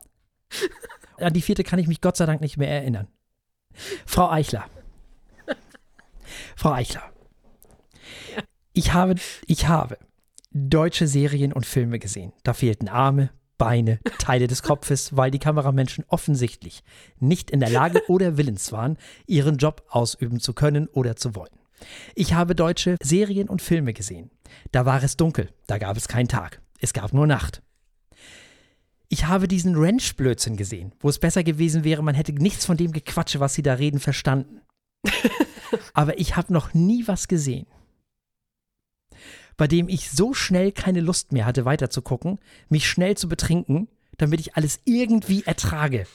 [1.18, 3.08] An die vierte kann ich mich Gott sei Dank nicht mehr erinnern.
[4.06, 4.66] Frau Eichler.
[6.56, 7.02] Frau Eichler.
[8.72, 9.98] Ich habe, ich habe
[10.52, 12.32] deutsche Serien und Filme gesehen.
[12.42, 16.84] Da fehlten Arme, Beine, Teile des Kopfes, weil die Kameramenschen offensichtlich
[17.18, 21.50] nicht in der Lage oder willens waren, ihren Job ausüben zu können oder zu wollen.
[22.14, 24.30] Ich habe deutsche Serien und Filme gesehen.
[24.72, 27.62] Da war es dunkel, da gab es keinen Tag, es gab nur Nacht
[29.08, 32.92] ich habe diesen Ranch-Blödsinn gesehen, wo es besser gewesen wäre, man hätte nichts von dem
[32.92, 34.60] Gequatsche, was sie da reden, verstanden.
[35.94, 37.66] Aber ich habe noch nie was gesehen,
[39.56, 42.38] bei dem ich so schnell keine Lust mehr hatte, weiterzugucken,
[42.68, 43.88] mich schnell zu betrinken,
[44.18, 46.06] damit ich alles irgendwie ertrage.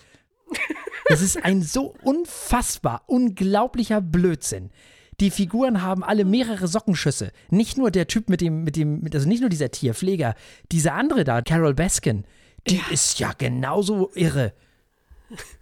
[1.09, 4.71] Es ist ein so unfassbar, unglaublicher Blödsinn.
[5.19, 7.31] Die Figuren haben alle mehrere Sockenschüsse.
[7.49, 10.35] Nicht nur der Typ mit dem, mit dem, also nicht nur dieser Tierpfleger,
[10.71, 12.25] diese andere da, Carol Baskin,
[12.67, 12.83] die ja.
[12.91, 14.53] ist ja genauso irre.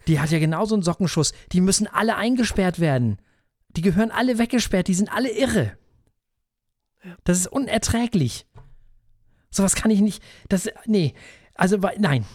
[0.08, 1.34] Die hat ja genauso einen Sockenschuss.
[1.52, 3.18] Die müssen alle eingesperrt werden.
[3.70, 4.88] Die gehören alle weggesperrt.
[4.88, 5.78] Die sind alle irre.
[7.24, 8.46] Das ist unerträglich.
[9.50, 10.24] Sowas kann ich nicht.
[10.50, 11.14] Das, nee.
[11.56, 12.26] Also, nein.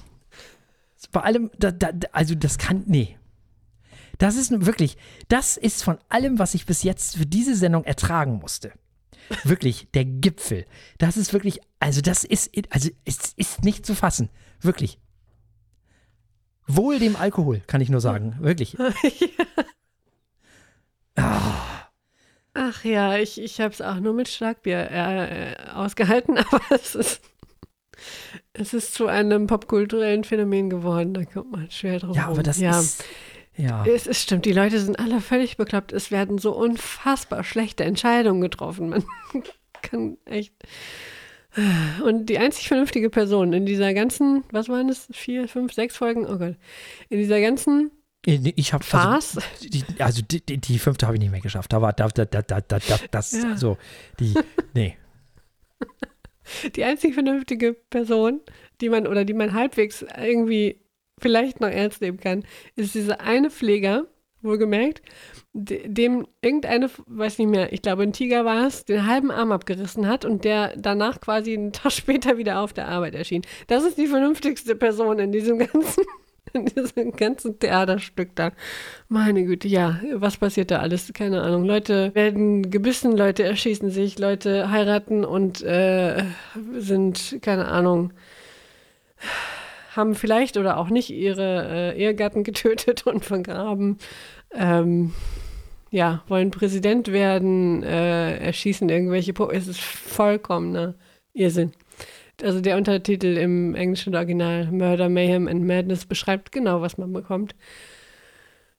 [1.13, 3.17] Bei allem, da, da, also das kann, nee.
[4.19, 4.97] Das ist wirklich,
[5.29, 8.73] das ist von allem, was ich bis jetzt für diese Sendung ertragen musste.
[9.45, 10.67] Wirklich, der Gipfel.
[10.99, 14.31] Das ist wirklich, also das ist, also es ist nicht zu fassen.
[14.61, 14.99] Wirklich.
[16.67, 18.37] Wohl dem Alkohol, kann ich nur sagen.
[18.41, 18.73] Wirklich.
[18.79, 18.89] ja.
[21.17, 21.77] ah.
[22.59, 26.95] Ach ja, ich, ich habe es auch nur mit Schlagbier äh, äh, ausgehalten, aber es
[26.95, 27.21] ist,
[28.55, 31.13] es ist zu einem popkulturellen Phänomen geworden.
[31.13, 32.17] Da kommt man schwer drauf.
[32.17, 32.79] Ja, aber das ja.
[32.81, 33.05] ist.
[33.57, 33.85] Ja.
[33.87, 35.93] Es, es stimmt, die Leute sind alle völlig bekloppt.
[35.93, 38.91] Es werden so unfassbar schlechte Entscheidungen getroffen.
[38.91, 39.05] Man
[39.83, 40.53] kann echt.
[42.05, 46.27] Und die einzig vernünftige Person in dieser ganzen, was waren das, vier, fünf, sechs Folgen?
[46.27, 46.57] Oh Gott.
[47.09, 47.91] In dieser ganzen
[48.27, 51.73] ich habe also, die, also die, die, die, fünfte habe ich nicht mehr geschafft.
[51.73, 52.79] Da war da, da, da, da, da
[53.13, 53.51] das ja.
[53.51, 53.79] also
[54.19, 54.35] die
[54.75, 54.97] nee.
[56.77, 58.41] Die einzig vernünftige Person,
[58.81, 60.81] die man oder die man halbwegs irgendwie
[61.21, 64.07] vielleicht noch ernst nehmen kann, ist dieser eine Pfleger,
[64.43, 65.03] wohlgemerkt,
[65.53, 70.07] dem irgendeine, weiß nicht mehr, ich glaube ein Tiger war es, den halben Arm abgerissen
[70.07, 73.43] hat und der danach quasi einen Tag später wieder auf der Arbeit erschien.
[73.67, 76.05] Das ist die vernünftigste Person in diesem ganzen,
[76.53, 78.53] in diesem ganzen Theaterstück da.
[79.09, 81.13] Meine Güte, ja, was passiert da alles?
[81.13, 81.65] Keine Ahnung.
[81.65, 86.23] Leute werden gebissen, Leute erschießen sich, Leute heiraten und äh,
[86.79, 88.13] sind, keine Ahnung
[89.97, 93.99] haben vielleicht oder auch nicht ihre äh, Ehegatten getötet und vergraben.
[94.55, 95.13] Ähm,
[95.91, 99.33] ja, wollen Präsident werden, äh, erschießen irgendwelche.
[99.33, 100.95] Po es ist vollkommener
[101.33, 101.73] Irrsinn.
[102.43, 107.55] Also der Untertitel im englischen Original Murder, Mayhem and Madness beschreibt genau, was man bekommt.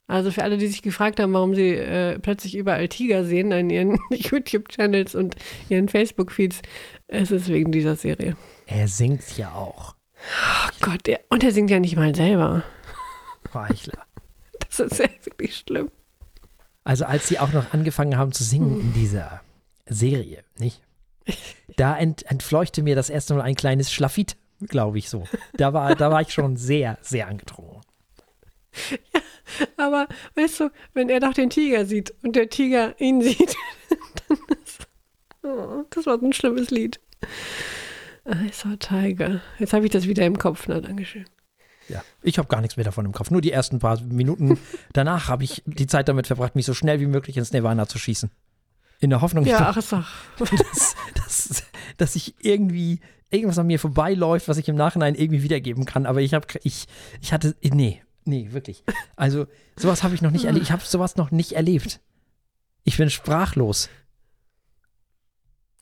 [0.08, 3.70] Also für alle, die sich gefragt haben, warum sie äh, plötzlich überall Tiger sehen an
[3.70, 5.36] ihren YouTube-Channels und
[5.70, 6.62] ihren Facebook-Feeds,
[7.08, 8.38] es ist wegen dieser Serie.
[8.68, 9.97] Er singt ja auch.
[10.28, 12.64] Oh Gott, der, und er singt ja nicht mal selber.
[13.52, 14.04] Weichler.
[14.70, 15.90] Das ist ja wirklich schlimm.
[16.84, 19.42] Also als sie auch noch angefangen haben zu singen in dieser
[19.86, 20.82] Serie, nicht?
[21.78, 24.36] Da ent, entfleuchte mir das erste Mal ein kleines Schlafit,
[24.68, 25.26] glaube ich so.
[25.54, 27.82] Da war, da war ich schon sehr, sehr angetrunken.
[29.14, 29.22] Ja,
[29.78, 33.56] aber weißt du, wenn er doch den Tiger sieht und der Tiger ihn sieht,
[34.28, 34.88] dann ist,
[35.44, 37.00] oh, das war so ein schlimmes Lied.
[38.28, 39.42] I saw Tiger.
[39.58, 40.68] Jetzt habe ich das wieder im Kopf.
[40.68, 41.26] Na, Dankeschön.
[41.90, 43.32] Ja, ich habe gar nichts mehr davon im Kopf.
[43.32, 44.60] Nur die ersten paar Minuten
[44.94, 47.98] danach habe ich die Zeit damit verbracht, mich so schnell wie möglich ins Nirvana zu
[47.98, 48.30] schießen.
[49.00, 50.14] In der Hoffnung, ja, ach, ach.
[50.40, 51.64] Dass, dass,
[51.98, 56.06] dass ich irgendwie irgendwas an mir vorbeiläuft, was ich im Nachhinein irgendwie wiedergeben kann.
[56.06, 56.88] Aber ich habe, ich,
[57.22, 58.84] ich hatte, nee, nee, wirklich.
[59.16, 60.64] Also sowas habe ich noch nicht erlebt.
[60.66, 62.00] Ich habe sowas noch nicht erlebt.
[62.84, 63.90] Ich bin sprachlos.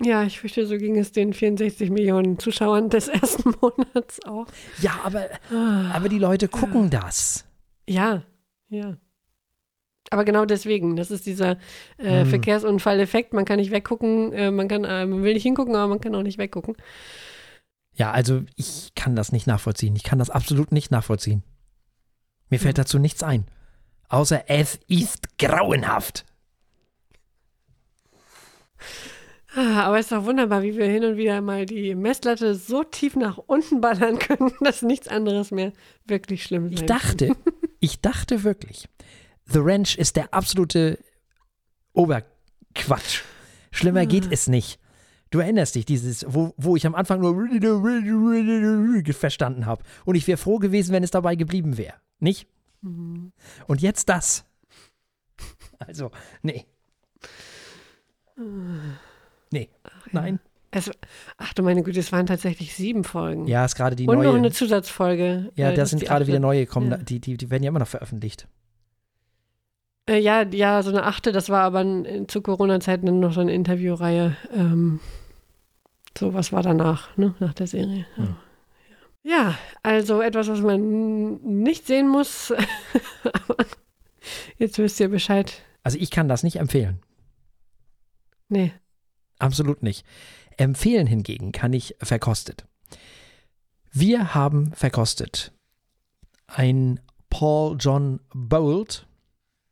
[0.01, 4.47] Ja, ich fürchte, so ging es den 64 Millionen Zuschauern des ersten Monats auch.
[4.81, 6.99] Ja, aber, ah, aber die Leute gucken ja.
[6.99, 7.45] das.
[7.87, 8.23] Ja,
[8.67, 8.97] ja.
[10.11, 11.57] Aber genau deswegen, das ist dieser
[11.97, 12.27] äh, hm.
[12.27, 13.33] Verkehrsunfalleffekt.
[13.33, 16.13] Man kann nicht weggucken, äh, man, kann, äh, man will nicht hingucken, aber man kann
[16.13, 16.75] auch nicht weggucken.
[17.93, 19.95] Ja, also ich kann das nicht nachvollziehen.
[19.95, 21.43] Ich kann das absolut nicht nachvollziehen.
[22.49, 23.45] Mir fällt dazu nichts ein.
[24.09, 26.25] Außer es ist grauenhaft.
[29.55, 32.83] Ah, aber es ist doch wunderbar, wie wir hin und wieder mal die Messlatte so
[32.83, 35.71] tief nach unten ballern können, dass nichts anderes mehr
[36.05, 36.81] wirklich schlimm ist.
[36.81, 37.35] Ich dachte,
[37.79, 38.89] ich dachte wirklich,
[39.45, 40.99] The Ranch ist der absolute
[41.93, 43.21] Oberquatsch.
[43.71, 44.05] Schlimmer ah.
[44.05, 44.79] geht es nicht.
[45.31, 47.35] Du erinnerst dich, dieses, wo, wo ich am Anfang nur
[49.13, 49.83] verstanden habe.
[50.03, 51.95] Und ich wäre froh gewesen, wenn es dabei geblieben wäre.
[52.19, 52.47] Nicht?
[52.81, 53.31] Mhm.
[53.67, 54.45] Und jetzt das.
[55.79, 56.65] Also, nee.
[59.55, 60.39] Nee, ach, nein.
[60.69, 60.91] Es,
[61.37, 63.47] ach du meine Güte, es waren tatsächlich sieben Folgen.
[63.47, 64.27] Ja, ist gerade die Und neue.
[64.27, 65.49] Und noch eine Zusatzfolge.
[65.55, 66.91] Ja, äh, da sind gerade wieder neue gekommen.
[66.91, 66.97] Ja.
[66.97, 68.49] Die, die, die werden ja immer noch veröffentlicht.
[70.09, 71.85] Äh, ja, ja, so eine achte, das war aber
[72.27, 74.35] zu Corona-Zeiten noch so eine Interviewreihe.
[74.53, 74.99] Ähm,
[76.17, 78.05] so, was war danach, ne, nach der Serie.
[78.17, 78.23] Ja.
[78.23, 78.35] Hm.
[79.23, 82.51] ja, also etwas, was man nicht sehen muss.
[83.23, 83.63] aber
[84.57, 85.61] jetzt wisst ihr Bescheid.
[85.81, 86.99] Also ich kann das nicht empfehlen.
[88.49, 88.73] Nee.
[89.39, 90.05] Absolut nicht.
[90.57, 92.65] Empfehlen hingegen kann ich verkostet.
[93.91, 95.51] Wir haben verkostet
[96.47, 99.07] ein Paul John Bold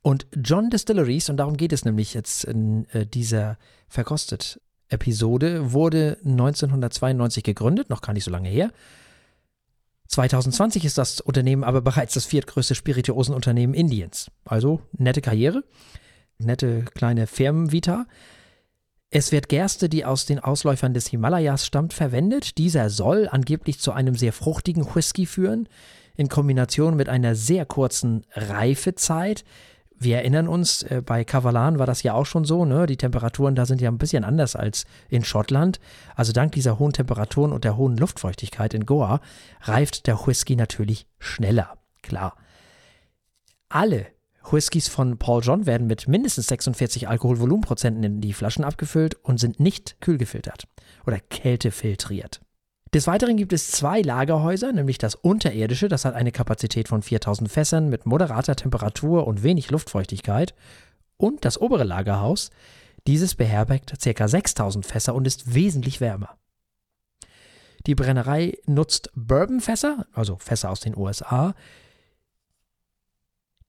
[0.02, 7.44] und John Distilleries, und darum geht es nämlich jetzt in äh, dieser Verkostet-Episode, wurde 1992
[7.44, 8.72] gegründet, noch gar nicht so lange her.
[10.10, 14.30] 2020 ist das Unternehmen aber bereits das viertgrößte Spirituosenunternehmen Indiens.
[14.46, 15.64] Also nette Karriere,
[16.38, 18.06] nette kleine Firmenvita.
[19.16, 22.58] Es wird Gerste, die aus den Ausläufern des Himalayas stammt, verwendet.
[22.58, 25.70] Dieser soll angeblich zu einem sehr fruchtigen Whisky führen,
[26.16, 29.46] in Kombination mit einer sehr kurzen Reifezeit.
[30.00, 32.88] Wir erinnern uns, äh, bei Kavalan war das ja auch schon so, ne?
[32.88, 35.80] Die Temperaturen da sind ja ein bisschen anders als in Schottland.
[36.16, 39.22] Also dank dieser hohen Temperaturen und der hohen Luftfeuchtigkeit in Goa
[39.62, 41.78] reift der Whisky natürlich schneller.
[42.02, 42.36] Klar.
[43.70, 44.08] Alle
[44.52, 49.60] Whiskys von Paul John werden mit mindestens 46 Alkoholvolumenprozenten in die Flaschen abgefüllt und sind
[49.60, 50.68] nicht kühlgefiltert
[51.06, 52.42] oder kältefiltriert.
[52.94, 57.52] Des Weiteren gibt es zwei Lagerhäuser, nämlich das unterirdische, das hat eine Kapazität von 4000
[57.52, 60.54] Fässern mit moderater Temperatur und wenig Luftfeuchtigkeit,
[61.18, 62.52] und das obere Lagerhaus,
[63.08, 64.28] dieses beherbergt ca.
[64.28, 66.38] 6000 Fässer und ist wesentlich wärmer.
[67.86, 71.54] Die Brennerei nutzt Bourbonfässer, also Fässer aus den USA.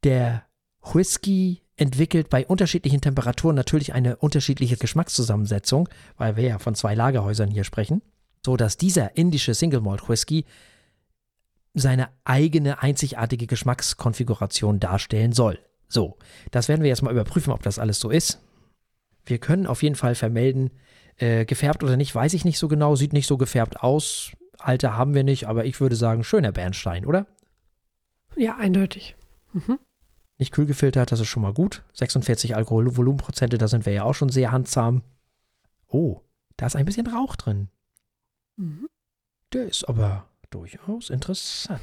[0.04, 0.44] Der
[0.92, 7.50] Whisky entwickelt bei unterschiedlichen Temperaturen natürlich eine unterschiedliche Geschmackszusammensetzung, weil wir ja von zwei Lagerhäusern
[7.50, 8.02] hier sprechen,
[8.44, 10.44] so dass dieser indische Single Malt Whisky
[11.74, 15.58] seine eigene einzigartige Geschmackskonfiguration darstellen soll.
[15.88, 16.16] So,
[16.52, 18.40] das werden wir jetzt mal überprüfen, ob das alles so ist.
[19.26, 20.70] Wir können auf jeden Fall vermelden,
[21.16, 24.32] äh, gefärbt oder nicht, weiß ich nicht so genau, sieht nicht so gefärbt aus.
[24.58, 27.26] Alter haben wir nicht, aber ich würde sagen, schöner Bernstein, oder?
[28.36, 29.16] Ja, eindeutig.
[29.52, 29.78] Mhm.
[30.38, 31.82] Nicht kühl gefiltert, das ist schon mal gut.
[31.92, 35.02] 46 Alkoholvolumenprozente, da sind wir ja auch schon sehr handsam.
[35.88, 36.20] Oh,
[36.56, 37.68] da ist ein bisschen Rauch drin.
[38.56, 38.88] Mhm.
[39.52, 41.80] Der ist aber durchaus interessant.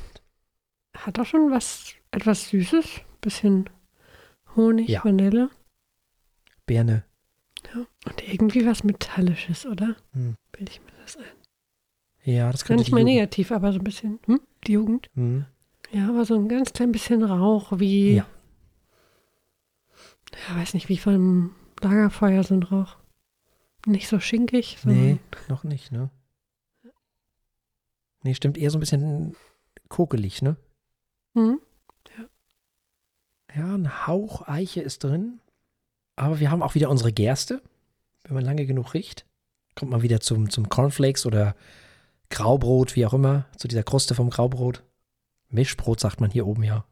[0.98, 3.02] Hat auch schon was, etwas Süßes.
[3.22, 3.70] Bisschen
[4.56, 5.04] Honig, Ja.
[5.06, 5.50] Vanille.
[6.66, 7.04] Birne.
[7.74, 7.86] Ja.
[8.06, 9.96] Und irgendwie was Metallisches, oder?
[10.14, 10.36] Hm.
[10.52, 11.24] Bild ich mir das ein.
[12.24, 14.42] Ja, das könnte nicht mal Jugend- negativ, aber so ein bisschen, hm?
[14.68, 15.08] Die Jugend.
[15.14, 15.46] Hm.
[15.92, 18.16] Ja, aber so ein ganz klein bisschen Rauch, wie.
[18.16, 18.26] Ja.
[20.36, 22.98] Ja, weiß nicht, wie vom Lagerfeuer so ein Rauch.
[23.86, 25.04] Nicht so schinkig, sondern.
[25.04, 26.10] Nee, noch nicht, ne?
[28.24, 29.36] Nee, stimmt eher so ein bisschen
[29.90, 30.56] kokelig, ne?
[31.34, 31.60] Hm?
[33.56, 35.42] Ja, ein Hauch Eiche ist drin.
[36.16, 37.62] Aber wir haben auch wieder unsere Gerste.
[38.24, 39.26] Wenn man lange genug riecht,
[39.76, 41.56] kommt man wieder zum, zum Cornflakes oder
[42.30, 44.84] Graubrot, wie auch immer, zu dieser Kruste vom Graubrot.
[45.50, 46.86] Mischbrot sagt man hier oben ja.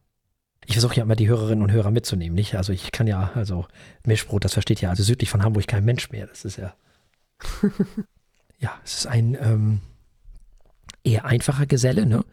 [0.70, 2.54] Ich versuche ja immer die Hörerinnen und Hörer mitzunehmen, nicht?
[2.54, 3.66] Also ich kann ja, also
[4.06, 6.28] Mischbrot, das versteht ja also südlich von Hamburg kein Mensch mehr.
[6.28, 6.74] Das ist ja.
[8.60, 9.80] ja, es ist ein ähm,
[11.02, 12.24] eher einfacher Geselle, ne?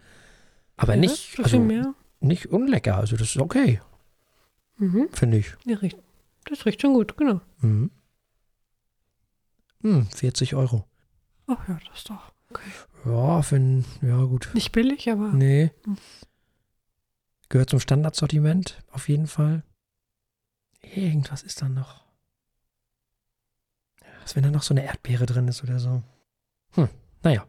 [0.76, 1.96] Aber Ja, nicht, so also mehr.
[2.20, 2.98] nicht unlecker.
[2.98, 3.82] Also das ist okay,
[4.78, 5.10] Mhm.
[5.14, 5.56] finde ich.
[5.66, 5.98] Ja, riecht,
[6.46, 7.42] das riecht schon gut, genau.
[7.62, 7.90] Mhm.
[9.82, 10.86] Hm, 40 Euro.
[11.48, 12.70] Ach ja, das ist doch okay.
[13.04, 14.52] Ja, wenn, ja gut.
[14.54, 15.30] Nicht billig, aber.
[15.34, 15.72] Nee.
[15.86, 15.98] Hm.
[17.50, 19.64] Gehört zum Standardsortiment, auf jeden Fall.
[20.82, 22.04] Irgendwas ist da noch.
[24.22, 26.04] Was, wenn da noch so eine Erdbeere drin ist oder so?
[26.74, 26.90] Hm,
[27.24, 27.46] naja.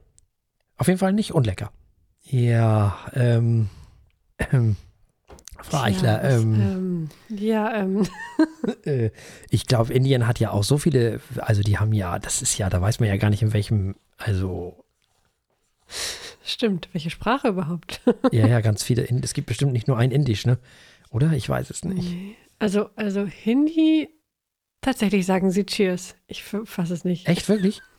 [0.77, 1.73] Auf jeden Fall nicht unlecker.
[2.23, 3.69] Ja, ähm,
[4.39, 4.77] ähm
[5.61, 8.07] Frau Eichler, was, ähm, ähm, ja, ähm,
[8.85, 9.11] äh,
[9.51, 12.71] ich glaube, Indien hat ja auch so viele, also die haben ja, das ist ja,
[12.71, 14.85] da weiß man ja gar nicht in welchem, also
[16.53, 16.89] stimmt.
[16.93, 18.01] Welche Sprache überhaupt?
[18.33, 19.05] Ja, ja, ganz viele.
[19.23, 20.59] Es gibt bestimmt nicht nur ein Indisch, ne?
[21.11, 21.33] Oder?
[21.33, 22.11] Ich weiß es nicht.
[22.11, 22.37] Nee.
[22.59, 24.09] Also, also Hindi,
[24.81, 26.17] tatsächlich sagen sie Cheers.
[26.27, 27.27] Ich fasse es nicht.
[27.29, 27.81] Echt, wirklich?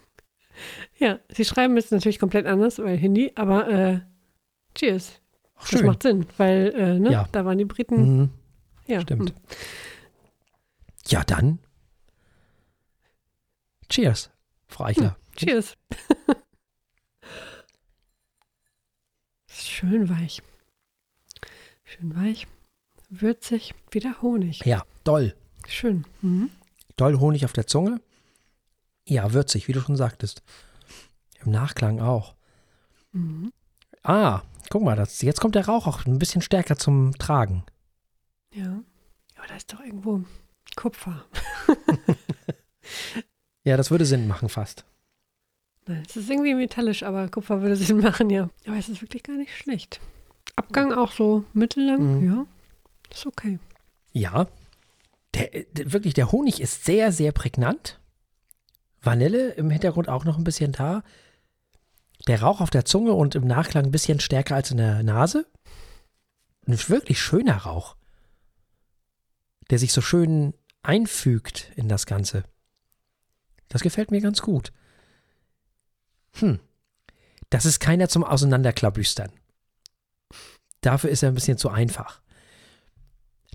[0.97, 3.99] Ja, sie schreiben es natürlich komplett anders, weil Hindi, aber äh,
[4.75, 5.21] Cheers.
[5.55, 5.85] Ach, Das schön.
[5.85, 7.29] macht Sinn, weil äh, ne, Ja.
[7.31, 8.17] da waren die Briten.
[8.17, 8.29] Mhm.
[8.85, 9.29] Ja, stimmt.
[9.29, 9.35] hm.
[11.07, 11.59] Ja, dann.
[13.87, 14.31] Cheers,
[14.67, 15.15] Frau Eichler.
[15.37, 15.77] Cheers.
[19.47, 20.41] ist schön weich.
[21.85, 22.47] Schön weich,
[23.09, 24.65] würzig, wieder Honig.
[24.65, 25.35] Ja, doll.
[25.67, 26.05] Schön.
[26.21, 26.49] Mhm.
[26.97, 28.01] Doll Honig auf der Zunge.
[29.07, 30.43] Ja, würzig, wie du schon sagtest.
[31.45, 32.35] Im Nachklang auch.
[33.13, 33.53] Mhm.
[34.03, 37.63] Ah, guck mal, das, jetzt kommt der Rauch auch ein bisschen stärker zum Tragen.
[38.53, 38.83] Ja.
[39.37, 40.23] Aber da ist doch irgendwo
[40.75, 41.25] Kupfer.
[43.65, 44.85] Ja, das würde Sinn machen fast.
[45.89, 48.49] Nein, es ist irgendwie metallisch, aber Kupfer würde Sinn machen, ja.
[48.67, 49.99] Aber es ist wirklich gar nicht schlecht.
[50.55, 52.27] Abgang auch so mittellang, Mhm.
[52.27, 52.45] ja.
[53.11, 53.57] Ist okay.
[54.11, 54.47] Ja.
[55.33, 57.99] Der, der, wirklich, der Honig ist sehr, sehr prägnant.
[59.01, 61.03] Vanille im Hintergrund auch noch ein bisschen da.
[62.27, 65.45] Der Rauch auf der Zunge und im Nachklang ein bisschen stärker als in der Nase.
[66.67, 67.95] Ein wirklich schöner Rauch.
[69.71, 72.43] Der sich so schön einfügt in das Ganze.
[73.69, 74.71] Das gefällt mir ganz gut.
[76.33, 76.59] Hm.
[77.49, 79.31] Das ist keiner zum Auseinanderklabüstern.
[80.81, 82.21] Dafür ist er ein bisschen zu einfach.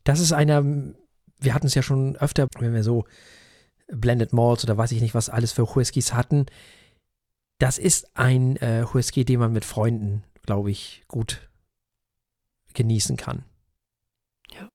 [0.03, 3.05] Das ist einer, wir hatten es ja schon öfter, wenn wir so
[3.89, 6.47] Blended Malls oder weiß ich nicht, was alles für Whiskys hatten.
[7.59, 11.49] Das ist ein äh, Whisky, den man mit Freunden, glaube ich, gut
[12.75, 13.45] genießen kann.
[14.53, 14.69] Ja.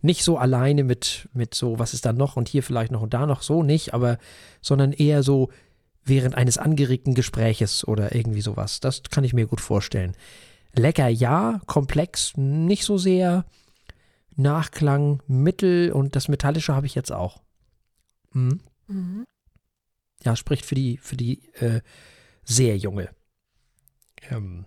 [0.00, 3.14] Nicht so alleine mit, mit so, was ist da noch und hier vielleicht noch und
[3.14, 4.18] da noch, so nicht, aber,
[4.62, 5.50] sondern eher so
[6.06, 8.80] während eines angeregten Gespräches oder irgendwie sowas.
[8.80, 10.16] Das kann ich mir gut vorstellen.
[10.74, 13.44] Lecker, ja, komplex, nicht so sehr.
[14.36, 17.42] Nachklang, Mittel und das Metallische habe ich jetzt auch.
[18.32, 18.60] Mhm.
[18.86, 19.24] Mhm.
[20.22, 21.80] Ja, spricht für die, für die äh,
[22.44, 23.08] sehr junge
[24.30, 24.66] ähm,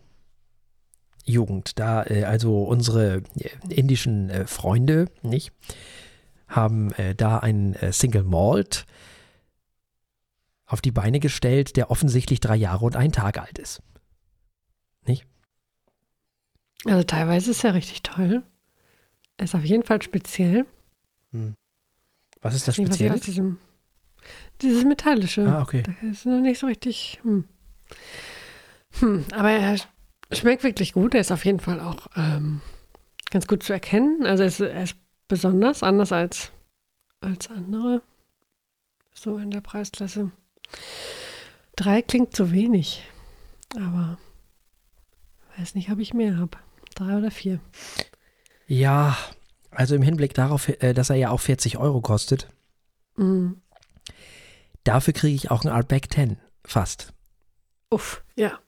[1.26, 1.78] Jugend.
[1.80, 5.52] Da, äh, also unsere äh, indischen äh, Freunde, nicht?
[6.48, 8.86] Haben äh, da einen äh, Single Malt
[10.70, 13.82] auf die Beine gestellt, der offensichtlich drei Jahre und einen Tag alt ist.
[16.86, 18.42] Also teilweise ist er richtig toll.
[19.36, 20.66] Er ist auf jeden Fall speziell.
[22.42, 23.20] Was ist das Nee, Spezielle?
[24.62, 25.46] dieses Metallische.
[25.46, 25.84] Ah, okay.
[25.84, 27.20] Das ist noch nicht so richtig.
[27.24, 27.44] Hm.
[29.00, 29.78] Hm, aber er
[30.32, 31.14] schmeckt wirklich gut.
[31.16, 32.62] Er ist auf jeden Fall auch ähm,
[33.30, 34.26] ganz gut zu erkennen.
[34.26, 34.96] Also es, er ist
[35.28, 36.52] besonders, anders als,
[37.20, 38.02] als andere.
[39.14, 40.32] So in der Preisklasse.
[41.76, 43.04] Drei klingt zu wenig,
[43.76, 44.18] aber
[45.58, 46.58] weiß nicht, ob ich mehr habe.
[46.96, 47.60] Drei oder vier.
[48.68, 49.18] Ja,
[49.72, 52.50] also im Hinblick darauf, äh, dass er ja auch 40 Euro kostet,
[53.16, 53.62] Mhm.
[54.84, 56.38] dafür kriege ich auch ein Artback 10.
[56.66, 57.14] Fast.
[57.90, 58.60] Uff, ja.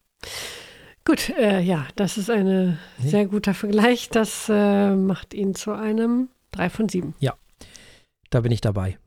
[1.06, 3.10] Gut, äh, ja, das ist ein Nee.
[3.10, 4.10] sehr guter Vergleich.
[4.10, 7.16] Das äh, macht ihn zu einem 3 von 7.
[8.30, 8.97] Da bin ich dabei.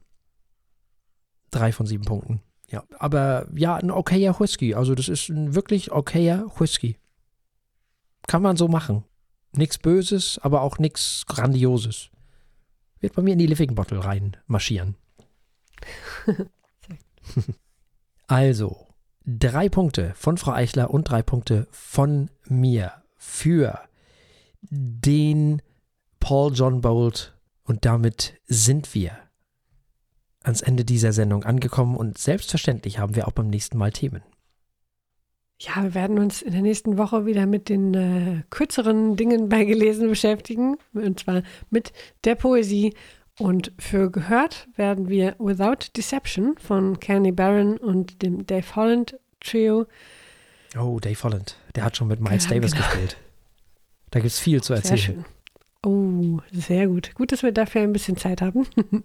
[1.51, 2.42] Drei von sieben Punkten.
[2.70, 4.74] Ja, aber ja, ein okayer Whisky.
[4.74, 6.98] Also das ist ein wirklich okayer Whisky.
[8.26, 9.04] Kann man so machen.
[9.52, 12.10] Nichts Böses, aber auch nichts Grandioses.
[13.00, 14.96] Wird bei mir in die Living Bottle rein marschieren.
[18.26, 18.88] also,
[19.26, 23.78] drei Punkte von Frau Eichler und drei Punkte von mir für
[24.62, 25.62] den
[26.18, 27.34] Paul John Bolt.
[27.64, 29.18] Und damit sind wir
[30.45, 34.22] ans Ende dieser Sendung angekommen und selbstverständlich haben wir auch beim nächsten Mal Themen.
[35.59, 39.64] Ja, wir werden uns in der nächsten Woche wieder mit den äh, kürzeren Dingen bei
[39.64, 40.76] Gelesen beschäftigen.
[40.92, 41.92] Und zwar mit
[42.24, 42.95] der Poesie.
[43.38, 49.86] Und für gehört werden wir Without Deception von Kenny Barron und dem Dave Holland Trio.
[50.78, 52.84] Oh, Dave Holland, der hat schon mit Miles Ja, Davis genau.
[52.84, 53.16] gespielt.
[54.11, 55.24] Da gibt es viel zu erzählen.
[55.85, 57.14] Oh, sehr gut.
[57.14, 58.66] Gut, dass wir dafür ein bisschen Zeit haben.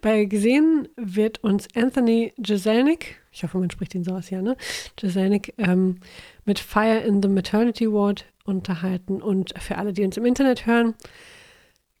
[0.00, 4.56] Bei Gesehen wird uns Anthony Jeselnik, ich hoffe, man spricht ihn so aus, ja, ne?
[5.00, 6.00] Jeselnik, ähm,
[6.44, 9.22] mit Fire in the Maternity Ward unterhalten.
[9.22, 10.94] Und für alle, die uns im Internet hören,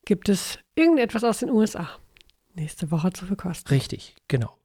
[0.04, 1.88] gibt es irgendetwas aus den USA.
[2.54, 3.72] Nächste Woche zu verkosten.
[3.72, 4.56] Richtig, genau.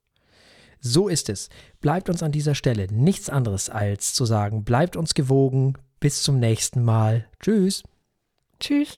[0.80, 1.50] So ist es.
[1.82, 5.78] Bleibt uns an dieser Stelle nichts anderes als zu sagen, bleibt uns gewogen.
[6.00, 7.28] Bis zum nächsten Mal.
[7.40, 7.84] Tschüss.
[8.60, 8.90] Tschüss.